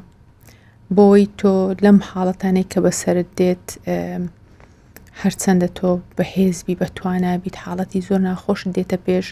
بۆی 0.97 1.25
تۆ 1.39 1.53
لەم 1.85 1.99
حاڵەتانەی 2.11 2.69
کە 2.73 2.79
بەسرت 2.85 3.29
دێت 3.39 3.67
هەرچەندە 5.21 5.69
تۆ 5.79 5.89
بەهێزبی 6.17 6.79
بەتوانە 6.81 7.33
بیت 7.45 7.57
حاڵەتی 7.65 8.05
زۆر 8.09 8.21
ناخۆش 8.29 8.61
دێتە 8.77 8.99
پێش 9.07 9.27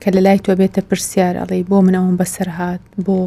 کە 0.00 0.08
لە 0.14 0.20
لای 0.26 0.38
تۆ 0.46 0.52
بێتە 0.60 0.80
پرسیار 0.88 1.34
ئەڵێ 1.40 1.58
بۆ 1.70 1.78
منەوەم 1.86 2.16
بەسەر 2.20 2.48
هاات 2.58 2.82
بۆ 3.06 3.18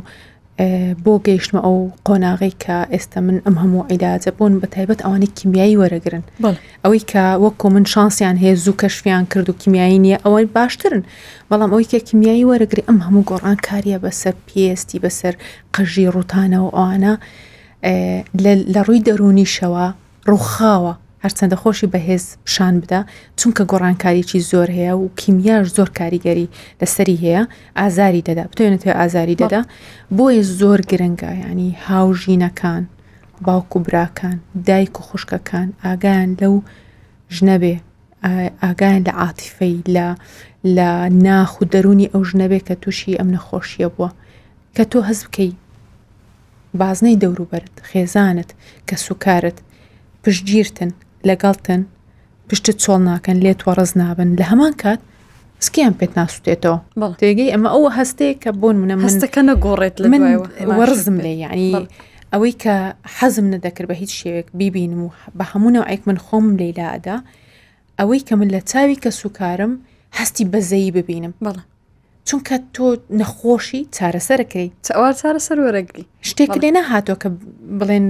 بۆ 1.06 1.12
گەیشتمە 1.28 1.60
ئەو 1.66 1.78
قۆناغی 2.08 2.54
کە 2.64 2.76
ئێستا 2.94 3.20
من 3.28 3.38
ئەم 3.46 3.56
هەموو 3.62 3.88
عیلاجە 3.92 4.32
بوون 4.38 4.54
بە 4.62 4.68
تایبەت 4.76 5.00
ئەوانی 5.06 5.34
کیمیایی 5.38 5.80
وەرەگرن 5.82 6.24
ئەوەی 6.84 7.04
کە 7.12 7.24
وەکو 7.44 7.68
من 7.76 7.86
شانسیان 7.94 8.36
هەیە 8.44 8.56
زوو 8.64 8.76
کەشفیان 8.82 9.24
کرد 9.32 9.48
و 9.50 9.60
کیمیایی 9.62 10.00
نییە 10.06 10.20
ئەوەی 10.26 10.46
باشترن 10.56 11.04
بەڵام 11.50 11.70
ئەوی 11.74 11.90
کە 11.92 12.00
کیمیایی 12.10 12.48
وەرەگری 12.52 12.86
ئەم 12.88 13.00
هەموو 13.06 13.28
گۆڕان 13.30 13.58
کاریە 13.68 13.98
بەسەر 14.06 14.36
پستی 14.48 15.02
بەسەر 15.06 15.34
قژی 15.76 16.12
ڕوتانەوە 16.16 16.70
ئەوانە 16.78 17.14
لە 18.74 18.82
ڕووی 18.88 19.04
دەرونی 19.08 19.48
شەوە 19.56 19.86
ڕووخاوە 20.32 20.94
هەرچەندە 21.24 21.56
خۆشی 21.64 21.88
بەهێز 21.94 22.26
پیشان 22.46 22.76
بدە 22.84 23.02
چونکە 23.40 23.64
گۆڕانکاریی 23.72 24.44
زۆر 24.52 24.70
هەیە 24.78 24.94
و 25.02 25.04
کیمیاش 25.20 25.68
زۆر 25.78 25.90
کاریگەری 26.00 26.48
لەسەری 26.82 27.20
هەیە 27.24 27.42
ئازاری 27.80 28.22
دەدا 28.28 28.44
بتێنێتێ 28.52 28.92
ئازاری 29.00 29.36
دەدا 29.42 29.62
بۆیە 30.18 30.44
زۆر 30.60 30.80
گرنگە 30.92 31.32
ینی 31.44 31.72
هاوژینەکان 31.88 32.84
باوک 33.46 33.72
و 33.76 33.80
براکان 33.88 34.38
دایک 34.68 34.94
و 35.00 35.04
خوشکەکان 35.08 35.68
ئاگیان 35.86 36.30
لەو 36.42 36.56
ژنەبێ 37.38 37.76
ئاگیان 38.64 39.02
لە 39.08 39.14
عاتیفەی 39.22 39.78
لە 39.96 40.08
لە 40.76 40.90
ناخ 41.26 41.52
و 41.62 41.68
دەرونی 41.74 42.10
ئەو 42.14 42.22
ژنەبێ 42.30 42.60
کە 42.68 42.76
تووشی 42.82 43.18
ئەم 43.20 43.30
نەخۆشیە 43.36 43.88
بووە 43.96 44.10
کە 44.76 44.84
تۆ 44.92 45.00
هەز 45.10 45.20
بکەی 45.26 45.52
بازنەی 46.80 47.20
دەوروبەرت 47.22 47.76
خێزانت 47.90 48.50
کە 48.88 48.96
سوکارت 49.08 49.58
پشتگیرتن 50.24 50.92
لەگەڵتن 51.28 51.82
پشتت 52.50 52.78
چۆڵ 52.84 53.00
ناکەن 53.10 53.38
لێت 53.46 53.62
وەڕز 53.68 53.92
نابن 54.02 54.30
لە 54.40 54.46
هەمان 54.52 54.74
کات 54.82 55.00
سکیان 55.68 55.94
پێت 56.00 56.12
ناسووتێتەوە 56.20 56.78
تێگەی 57.22 57.50
ئەمە 57.54 57.70
ئەوە 57.76 57.90
هەستەیە 58.00 58.34
کە 58.44 58.50
بۆن 58.62 58.76
منە 58.82 58.96
منستەکە 59.04 59.42
نەگۆڕێت 59.52 59.96
لە 60.04 60.08
من 60.14 60.24
وەرزم 60.80 61.18
لێ 61.26 61.34
یعنی 61.44 61.72
ئەوەی 62.34 62.54
کە 62.64 62.76
حەزم 63.18 63.46
نەدەکرد 63.54 63.88
بە 63.92 63.96
هیچ 64.02 64.12
شێوێک 64.20 64.48
بیبینم 64.60 65.02
و 65.04 65.10
بە 65.38 65.46
هەمونەوە 65.52 65.86
ئەیک 65.90 66.02
من 66.10 66.18
خۆم 66.26 66.46
لەیلادا 66.62 67.18
ئەوەی 68.00 68.22
کە 68.28 68.34
من 68.40 68.50
لە 68.56 68.60
چاوی 68.72 68.98
کە 69.04 69.10
سوکارم 69.22 69.74
هەستی 70.18 70.44
بەزەیی 70.54 70.92
ببینم 70.98 71.34
بەڵە 71.46 71.64
چونکە 72.28 72.56
تۆ 72.76 72.86
نەخۆشی 73.20 73.82
چارەسەرەکەی 73.96 74.68
چاوە 74.88 75.10
چارەسەر 75.22 75.58
وەرەگری 75.66 76.04
شتێک 76.30 76.52
لێ 76.62 76.70
نەهاتۆ 76.78 77.14
کە 77.24 77.30
بڵێن 77.80 78.08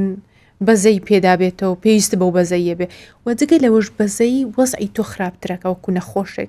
بەزەی 0.67 1.02
پێدابێتەوە 1.08 1.80
پێویست 1.84 2.12
بەو 2.19 2.32
بەزەیە 2.36 2.76
بێ 2.80 2.88
و 3.26 3.28
جگە 3.39 3.58
لەوەش 3.63 3.88
بەزەی 3.98 4.45
وەزعی 4.58 4.89
تۆ 4.95 5.04
خراپترەکەەوە 5.12 5.76
کو 5.84 5.89
نەخۆشێک 5.98 6.48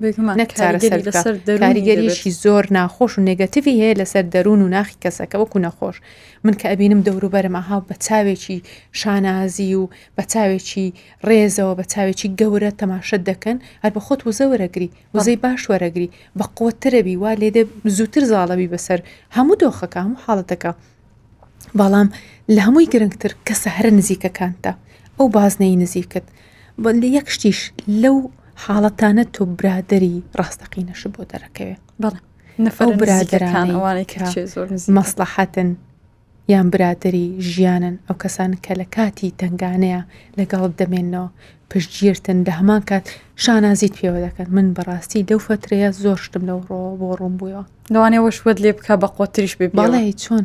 کاریگەریشی 1.62 2.30
زۆر 2.42 2.64
ناخۆش 2.76 3.12
و 3.18 3.24
نگەتیوی 3.30 3.76
هەیە 3.82 3.98
لەسەر 4.00 4.24
دەروون 4.34 4.60
و 4.62 4.68
ناخی 4.76 4.96
کەسەکەەوە 5.04 5.46
کو 5.52 5.58
نەخۆش 5.66 5.96
من 6.44 6.54
کە 6.60 6.64
ئەبینم 6.70 7.00
دەوروبەرمەها 7.06 7.78
بە 7.88 7.94
چاوێکی 8.06 8.58
شانازی 9.00 9.70
و 9.80 9.84
بە 10.16 10.22
چاوێکی 10.32 10.86
ڕێزەوە 11.28 11.72
بە 11.78 11.84
چاوێکی 11.92 12.28
گەورە 12.40 12.70
تەماشت 12.80 13.20
دەکەن 13.28 13.58
هەر 13.82 13.90
بە 13.96 14.00
خۆت 14.06 14.20
وزە 14.28 14.44
وەرەگری 14.50 14.90
وزەی 15.14 15.36
باش 15.44 15.62
وەرەگری 15.70 16.08
بە 16.38 16.44
قوترەبی 16.58 17.16
وا 17.22 17.32
لێدە 17.42 17.62
زووتر 17.96 18.22
زاڵەبی 18.30 18.68
بەسەر 18.74 19.00
هەموو 19.36 19.58
دۆخەکە 19.62 19.98
هەموو 20.04 20.20
حاڵەتەکە 20.24 20.72
بەڵام 21.80 22.08
لە 22.54 22.60
هەمووی 22.66 22.90
گرنگتر 22.92 23.32
کەسە 23.46 23.68
هەر 23.76 23.86
نزیکەکانتە 23.98 24.72
ئەو 25.18 25.26
بازنەی 25.36 25.76
نزیکت 25.84 26.26
یەک 27.18 27.26
شتیش 27.34 27.60
لەو 28.02 28.16
حاڵەتانە 28.64 29.24
تۆ 29.34 29.42
برادری 29.58 30.14
ڕاستەقینەش 30.38 31.02
بۆ 31.14 31.22
دەرەکەوێ 31.32 31.76
بەڵام 32.02 32.24
نەفەر 32.66 32.88
برادرانەوانی 33.00 34.06
مەسلحەتن 34.96 35.70
یان 36.52 36.66
برادری 36.72 37.26
ژیانن 37.50 37.96
ئەو 38.06 38.16
کەسان 38.22 38.52
کە 38.64 38.72
لە 38.80 38.86
کاتی 38.96 39.30
تنگانەیە 39.40 40.00
لەگەڵ 40.38 40.70
دەمێنەوە 40.80 41.28
پشتگیرتن 41.70 42.38
لە 42.46 42.52
هەمان 42.58 42.82
کات 42.90 43.04
شانازیت 43.44 43.94
پێوە 43.98 44.18
دەکەن 44.26 44.48
من 44.56 44.66
بەڕاستی 44.76 45.26
لەو 45.30 45.38
فترەیە 45.46 45.90
زۆر 46.02 46.18
شتم 46.24 46.42
لەو 46.48 46.60
ڕۆ 46.68 46.78
بۆ 47.00 47.08
ڕوم 47.20 47.34
بووەوە 47.40 47.64
لەوانێ 47.92 48.18
وەشوت 48.22 48.58
لێ 48.64 48.70
بکە 48.78 48.94
بە 49.02 49.08
قۆتریش 49.16 49.54
بێ 49.58 49.66
بەڵێ 49.76 50.04
چۆن 50.22 50.44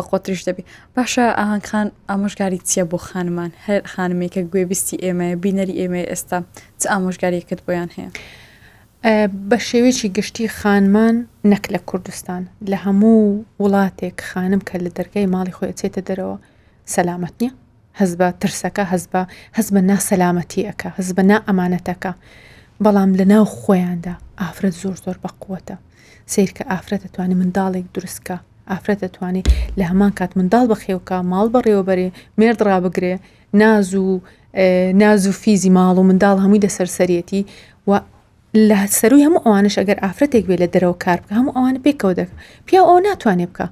بە 0.00 0.04
خۆتریش 0.08 0.42
دەبی 0.48 0.64
باشە 0.96 1.26
ئاهانخان 1.38 1.88
ئامۆژگاری 2.10 2.58
چییە 2.68 2.84
بۆ 2.92 2.96
خانمان 3.08 3.50
هەر 3.66 3.82
خانمێکە 3.92 4.42
گوێبیستی 4.52 4.96
ئێمەیە 5.04 5.36
بینەری 5.44 5.78
ئێمە 5.80 6.02
ئێستا 6.10 6.38
چ 6.80 6.82
ئامۆژگاریەکەت 6.92 7.60
بۆیان 7.66 7.90
هەیە 7.96 8.10
بە 9.48 9.58
شێوێکی 9.68 10.08
گشتی 10.16 10.48
خانمان 10.58 11.16
نەک 11.52 11.64
لە 11.74 11.80
کوردستان 11.88 12.42
لە 12.70 12.76
هەموو 12.84 13.42
وڵاتێک 13.62 14.16
خانم 14.30 14.60
کە 14.68 14.74
لە 14.84 14.90
دەرگای 14.96 15.30
ماڵی 15.34 15.54
خۆی 15.56 15.76
چێتە 15.80 16.00
دەرەوە 16.08 16.36
سەلامت 16.94 17.34
نییە 17.40 17.52
هەز 18.00 18.12
بە 18.20 18.26
ترسەکە 18.40 18.84
هەز 18.92 19.04
بە 19.12 19.22
هەز 19.56 19.68
بە 19.74 19.80
ناسەلامەتیەکە 19.90 20.88
هەز 20.98 21.08
بە 21.16 21.22
نا 21.30 21.36
ئەمانەتەکە 21.48 22.12
بەڵام 22.84 23.10
لە 23.18 23.24
ناو 23.32 23.44
خۆیاندا 23.60 24.14
ئافرەت 24.40 24.74
زۆر 24.82 24.96
زۆر 25.04 25.16
بە 25.24 25.30
قووەتە 25.40 25.76
سیرکە 26.32 26.62
ئافرەت 26.70 27.02
دەتوانانی 27.04 27.38
منداڵێک 27.40 27.86
درستکە 27.96 28.36
ئافرەت 28.72 29.00
دەتوانێت 29.06 29.48
لە 29.78 29.84
هەمان 29.90 30.12
کات 30.18 30.30
منداڵ 30.38 30.64
بەخێوکە 30.72 31.18
ماڵ 31.32 31.46
بەڕێوەبەرێ 31.54 32.08
مێرد 32.40 32.60
ڕابگرێ 32.68 33.14
ناز 33.60 33.88
و 33.94 34.08
ناز 35.02 35.22
و 35.28 35.32
فیزی 35.42 35.70
ماڵ 35.76 35.96
و 35.98 36.08
منداڵ 36.10 36.36
هەمووی 36.44 36.60
لە 36.64 36.70
سەرسەرەتی 36.76 37.42
و 37.88 37.90
لە 38.68 38.78
سەروی 38.98 39.24
هەموو 39.26 39.44
ئەوانش 39.46 39.74
ئەگەر 39.80 39.98
ئافرەتێک 40.04 40.44
بێ 40.48 40.56
لە 40.62 40.68
دەرەوە 40.74 40.96
کار 41.04 41.18
بکە 41.22 41.32
هەموو 41.38 41.54
ئەوانە 41.56 41.80
پێکەوە 41.86 42.12
دەکە 42.18 42.32
پیا 42.66 42.82
ئەو 42.88 42.98
ناتوانێ 43.06 43.46
بکە 43.50 43.66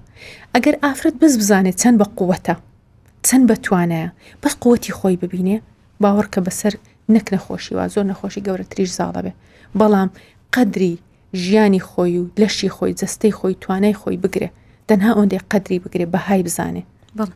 ئەگەر 0.55 0.75
ئافرەت 0.85 1.17
بز 1.23 1.35
بزانێت 1.41 1.77
چەند 1.83 1.97
بە 2.01 2.07
قووەتە 2.19 2.55
چەند 3.27 3.45
بەتوانایە 3.51 4.11
بەس 4.43 4.55
قوتی 4.65 4.93
خۆی 4.99 5.17
ببینێ 5.23 5.57
باوەڕ 6.03 6.27
کە 6.35 6.41
بەسەر 6.47 6.73
نەک 7.15 7.27
نەخۆشی 7.35 7.75
وا 7.77 7.85
زۆر 7.95 8.05
نەخۆشی 8.13 8.45
گەورە 8.47 8.65
تریش 8.71 8.91
زاڵە 8.99 9.21
بێ 9.27 9.33
بەڵام 9.79 10.09
قدری 10.55 10.95
ژیانی 11.45 11.81
خۆی 11.89 12.19
و 12.21 12.25
لەشی 12.41 12.71
خۆی 12.77 12.93
جستەی 13.01 13.33
خۆی 13.39 13.55
توانای 13.63 13.97
خۆی 14.03 14.17
بگرێ 14.25 14.49
تەنها 14.89 15.11
ئەوەندێک 15.15 15.43
قەدری 15.53 15.81
بگرێ 15.85 16.07
بەهای 16.15 16.43
بزانێ 16.49 16.83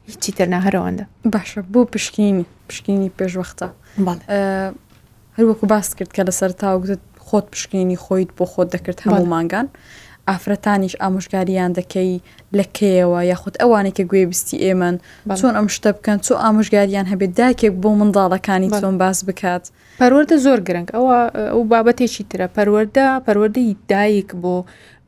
هیچی 0.08 0.32
تەرنا 0.38 0.60
هەرەوەندە 0.66 1.04
باشە 1.34 1.60
بۆ 1.72 1.80
پشکینی 1.92 2.44
پشکینی 2.68 3.10
پێشوەختە 3.18 3.68
هەروەکو 5.36 5.64
باس 5.72 5.88
کرد 5.98 6.10
کە 6.16 6.22
لەسەر 6.28 6.50
تاوگوت 6.62 6.98
خۆت 7.26 7.46
پشکینی 7.52 7.96
خۆیت 8.04 8.30
بۆ 8.38 8.44
خۆت 8.52 8.68
دەکرد 8.74 8.98
هەموو 9.04 9.26
ماگان. 9.34 9.66
ئافرەتانیش 10.30 10.94
ئامۆژگاریان 11.02 11.70
دەکەی 11.78 12.12
لەکەیەوە 12.58 13.20
یاخود 13.30 13.54
ئەوانێک 13.62 13.94
کە 13.98 14.04
گوێبیستی 14.10 14.58
ئێمەن 14.64 14.94
چۆن 15.40 15.54
ئەم 15.58 15.68
شتە 15.76 15.90
بکەن 15.96 16.18
چۆ 16.26 16.32
ئامۆژگاریان 16.44 17.06
هەبێت 17.12 17.32
داکێک 17.40 17.74
بۆ 17.82 17.90
منداڵەکانی 18.00 18.68
چۆن 18.80 18.94
باس 19.02 19.18
بکات 19.28 19.64
پەروەەردە 20.00 20.36
زۆر 20.44 20.58
گرنگ 20.68 20.88
ئەوە 20.96 21.16
ئەو 21.52 21.62
بابەتێکی 21.72 22.24
ترە 22.30 22.46
پەروەەردە 22.56 23.06
پەروەەردەی 23.26 23.70
دایک 23.90 24.30
بۆ 24.42 24.56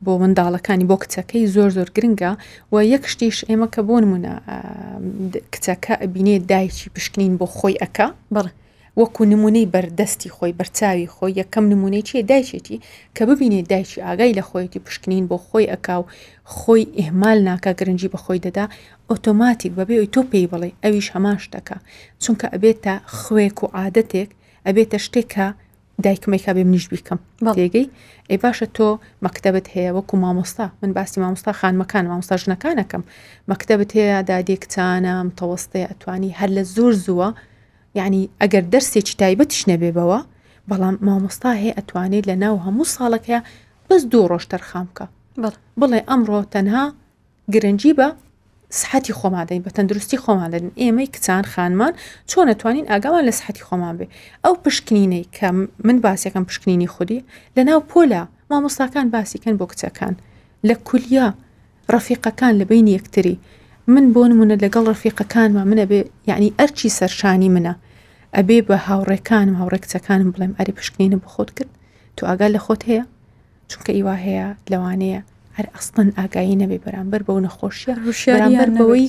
بۆ 0.07 0.11
منداڵەکانی 0.21 0.85
بۆ 0.91 0.95
کچەکەی 1.03 1.43
زۆر 1.55 1.69
زۆر 1.77 1.87
گرنگە 1.95 2.31
و 2.73 2.75
یەک 2.93 3.03
شتیش 3.13 3.37
ئێمە 3.49 3.67
کە 3.73 3.81
بۆ 3.87 3.95
نمونە 4.03 4.33
کچەکە 5.53 5.93
بینێ 6.13 6.35
دایکی 6.51 6.87
پشکنین 6.95 7.33
بۆ 7.39 7.45
خۆی 7.55 7.75
ئەکا 7.81 8.07
بڵ 8.33 8.47
وەکو 9.01 9.21
نمونەی 9.31 9.69
بەردەستی 9.73 10.33
خۆی 10.35 10.55
بەرچاوی 10.59 11.07
خۆی 11.15 11.37
یەکەم 11.41 11.65
نمونەی 11.73 12.05
چیە 12.07 12.21
دایچێتی 12.31 12.77
کە 13.15 13.23
ببینێ 13.29 13.59
دایکی 13.71 13.99
ئاگای 14.07 14.33
لە 14.37 14.43
خۆیەتی 14.49 14.83
پشکنین 14.85 15.25
بۆ 15.31 15.37
خۆی 15.47 15.71
ئەکاو 15.73 16.03
خۆی 16.57 16.83
ئێمال 16.99 17.39
ناکە 17.49 17.71
گرنگجی 17.79 18.09
بە 18.13 18.17
خۆی 18.23 18.39
دەدا 18.47 18.65
ئۆتۆماتیک 19.09 19.71
بەبێ 19.77 19.93
ئەوی 19.99 20.11
تۆ 20.15 20.21
پێی 20.31 20.47
بڵێ 20.51 20.69
ئەویش 20.83 21.07
هەمان 21.15 21.37
شتەکە 21.45 21.77
چونکە 22.23 22.47
ئەبێتە 22.53 22.93
خوێک 23.21 23.57
و 23.63 23.67
عادەتێک 23.79 24.29
ئەبێتە 24.67 24.97
شتێکە 25.05 25.47
دایکمێکا 26.05 26.51
بێ 26.55 26.63
منیش 26.69 26.85
بیکەم 26.91 27.19
بەڵێگەی 27.45 27.87
ئەی 28.29 28.37
باشە 28.43 28.67
تۆ 28.77 28.89
مەکتتەبت 29.25 29.65
هەیە 29.73 29.91
وەکو 29.95 30.15
مامۆستا 30.23 30.65
من 30.81 30.91
باسی 30.97 31.17
مامۆستا 31.23 31.51
خانمەکان 31.59 32.03
مامۆستا 32.11 32.35
ژنەکانەکەم 32.43 33.03
مەکتتەبت 33.51 33.89
هەیە 33.97 34.17
دادێکتانم 34.29 35.27
تەوەستەیە 35.39 35.87
ئەتوانی 35.89 36.31
هەر 36.39 36.49
لە 36.57 36.63
زۆر 36.75 36.93
زووە 37.05 37.29
یعنی 37.99 38.21
ئەگەر 38.41 38.63
دەرسێکی 38.73 39.13
تایبەتیش 39.21 39.61
نەبێبەوە 39.71 40.19
بەڵام 40.69 40.95
مامۆستا 41.07 41.49
هەیە 41.61 41.73
ئەتوانێت 41.77 42.23
لە 42.31 42.35
ناو 42.43 42.55
هەموو 42.65 42.91
ساڵەکەە 42.95 43.39
بەس 43.89 44.01
دوو 44.11 44.25
ڕۆژ 44.31 44.43
تەرخام 44.51 44.85
بکە 44.91 45.05
بڵێ 45.79 45.99
ئەمڕۆ 46.09 46.39
تەنها 46.53 46.83
گرنگجی 47.53 47.93
بە 47.99 48.07
سحەتی 48.79 49.13
خۆمادەین 49.19 49.61
بە 49.65 49.71
تەندروستی 49.77 50.17
خۆمادەن 50.23 50.65
ئێمەی 50.81 51.09
کچان 51.15 51.43
خانمان 51.53 51.93
چۆن 52.29 52.45
نتوانین 52.51 52.85
ئاگامان 52.91 53.23
لە 53.29 53.33
سحەتی 53.39 53.63
خۆمان 53.67 53.95
بێ 53.99 54.07
ئەو 54.43 54.53
پشکنینەی 54.65 55.25
کە 55.35 55.47
من 55.87 55.97
باسیەکەم 56.05 56.43
پشکنینی 56.49 56.87
خودی 56.95 57.25
لە 57.55 57.61
ناو 57.67 57.81
پۆلا 57.91 58.21
مامۆستاکان 58.51 59.07
باسیکەن 59.15 59.55
بۆ 59.59 59.65
کچەکان 59.71 60.13
لە 60.67 60.73
کولیا 60.87 61.27
ڕەفیقەکان 61.93 62.53
لە 62.59 62.65
بین 62.71 62.87
یەکتری 62.97 63.35
من 63.93 64.05
بۆ 64.13 64.21
نمونە 64.31 64.55
لەگەڵ 64.63 64.83
ڕفیقەکانمان 64.91 65.67
منە 65.71 65.85
بێ 65.91 65.99
یعنی 66.29 66.49
ئەرچی 66.59 66.89
سەرشانی 66.97 67.49
منە 67.55 67.73
ئەبێ 68.35 68.57
بە 68.67 68.75
هاوڕێکانم 68.87 69.55
هاوڕێکچەکانم 69.59 70.29
بڵێم 70.33 70.53
ئەری 70.57 70.73
پشکنینە 70.79 71.17
بە 71.21 71.27
خۆت 71.33 71.49
کرد 71.57 71.71
تو 72.15 72.21
ئاگال 72.29 72.51
لە 72.57 72.61
خۆت 72.65 72.81
هەیە 72.89 73.03
چونکە 73.69 73.91
ئیوا 73.97 74.15
هەیە 74.25 74.47
لەوانەیە 74.71 75.21
هەر 75.57 75.67
ئەستن 75.75 76.07
ئاگایی 76.17 76.59
نەبێ 76.61 76.77
بەرامبەر 76.85 77.21
بەو 77.27 77.39
نەخۆشیە 77.45 77.93
ڕشیبەرامبەر 78.05 78.69
بەوەی 78.77 79.05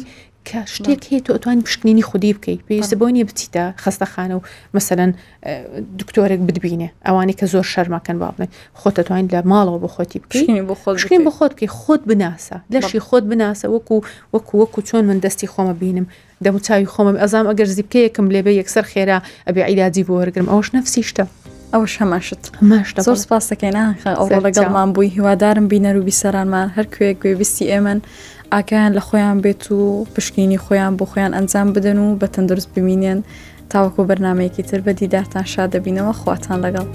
کە 0.50 0.58
شتێک 0.74 1.02
هەیە 1.10 1.20
تۆ 1.26 1.30
ئەتوان 1.36 1.58
پشکنینی 1.66 2.02
خودی 2.10 2.32
بکەیت 2.36 2.60
پێویستە 2.68 2.96
بۆ 3.00 3.06
نیە 3.16 3.24
بچیتە 3.30 3.64
خەستەخانە 3.84 4.34
و 4.38 4.42
مەسەرەن 4.76 5.10
دکتۆرێک 6.00 6.40
بدبینێ 6.48 6.88
ئەوانەی 7.06 7.36
کە 7.40 7.46
زۆر 7.52 7.66
شەرماکەن 7.72 8.16
با 8.22 8.28
بڵێن 8.36 8.50
خۆت 8.80 8.94
ئەتوانین 9.00 9.28
لە 9.34 9.40
ماڵەوە 9.52 9.78
بە 9.84 9.88
خۆتی 9.94 10.18
بکەین 10.22 11.24
بۆ 11.26 11.30
خۆت 11.38 11.52
بکەی 11.56 11.70
خۆت 11.78 12.02
بناسە 12.10 12.56
لەشی 12.74 13.00
خۆت 13.08 13.24
بناسە 13.32 13.66
وەکو 13.74 13.96
وەکو 14.34 14.54
وەکو 14.62 14.80
چۆن 14.88 15.04
من 15.10 15.18
دەستی 15.24 15.48
خۆمە 15.52 15.74
بینم 15.82 16.06
دەموچوی 16.44 16.86
خۆمە 16.94 17.12
ئەزام 17.22 17.44
ئەگەر 17.50 17.68
زیبکەیەکم 17.76 18.26
لێبێ 18.34 18.52
یەکسەر 18.60 18.84
خێرا 18.92 19.18
ئەبێ 19.48 19.62
عیلاجی 19.68 20.04
بۆ 20.06 20.12
وەرگرم 20.18 20.48
ئەوش 20.52 20.68
نفسیشتە. 20.76 21.26
ئەوش 21.74 21.94
هەماشت 22.02 22.42
زۆر 23.06 23.16
سپاس 23.24 23.44
دەکەین 23.52 23.74
ئەوڕۆ 24.18 24.38
لەگەڵمان 24.46 24.88
بووی 24.94 25.08
هیوادارم 25.16 25.66
بینەر 25.72 25.94
و 25.96 26.06
بیسەرانمان 26.08 26.68
هەر 26.76 26.86
کوێ 26.94 27.10
گوێبیستی 27.22 27.66
ئێمە 27.72 27.94
ئاگیان 28.54 28.92
لە 28.96 29.02
خۆیان 29.08 29.38
بێت 29.44 29.64
و 29.72 30.06
پشکینی 30.14 30.58
خۆیان 30.64 30.92
بۆ 30.98 31.04
خۆیان 31.10 31.32
ئەنجام 31.36 31.68
بدەن 31.76 31.98
و 32.04 32.08
بە 32.20 32.26
تەندروست 32.34 32.70
ببینێن 32.76 33.18
تاوەکو 33.72 34.08
بەرنمەیەکی 34.08 34.64
تر 34.70 34.80
بە 34.86 34.92
دیدارتان 35.00 35.44
شاد 35.52 35.68
دەبینەوە 35.74 36.12
خواتان 36.20 36.58
لەگەڵ. 36.64 36.88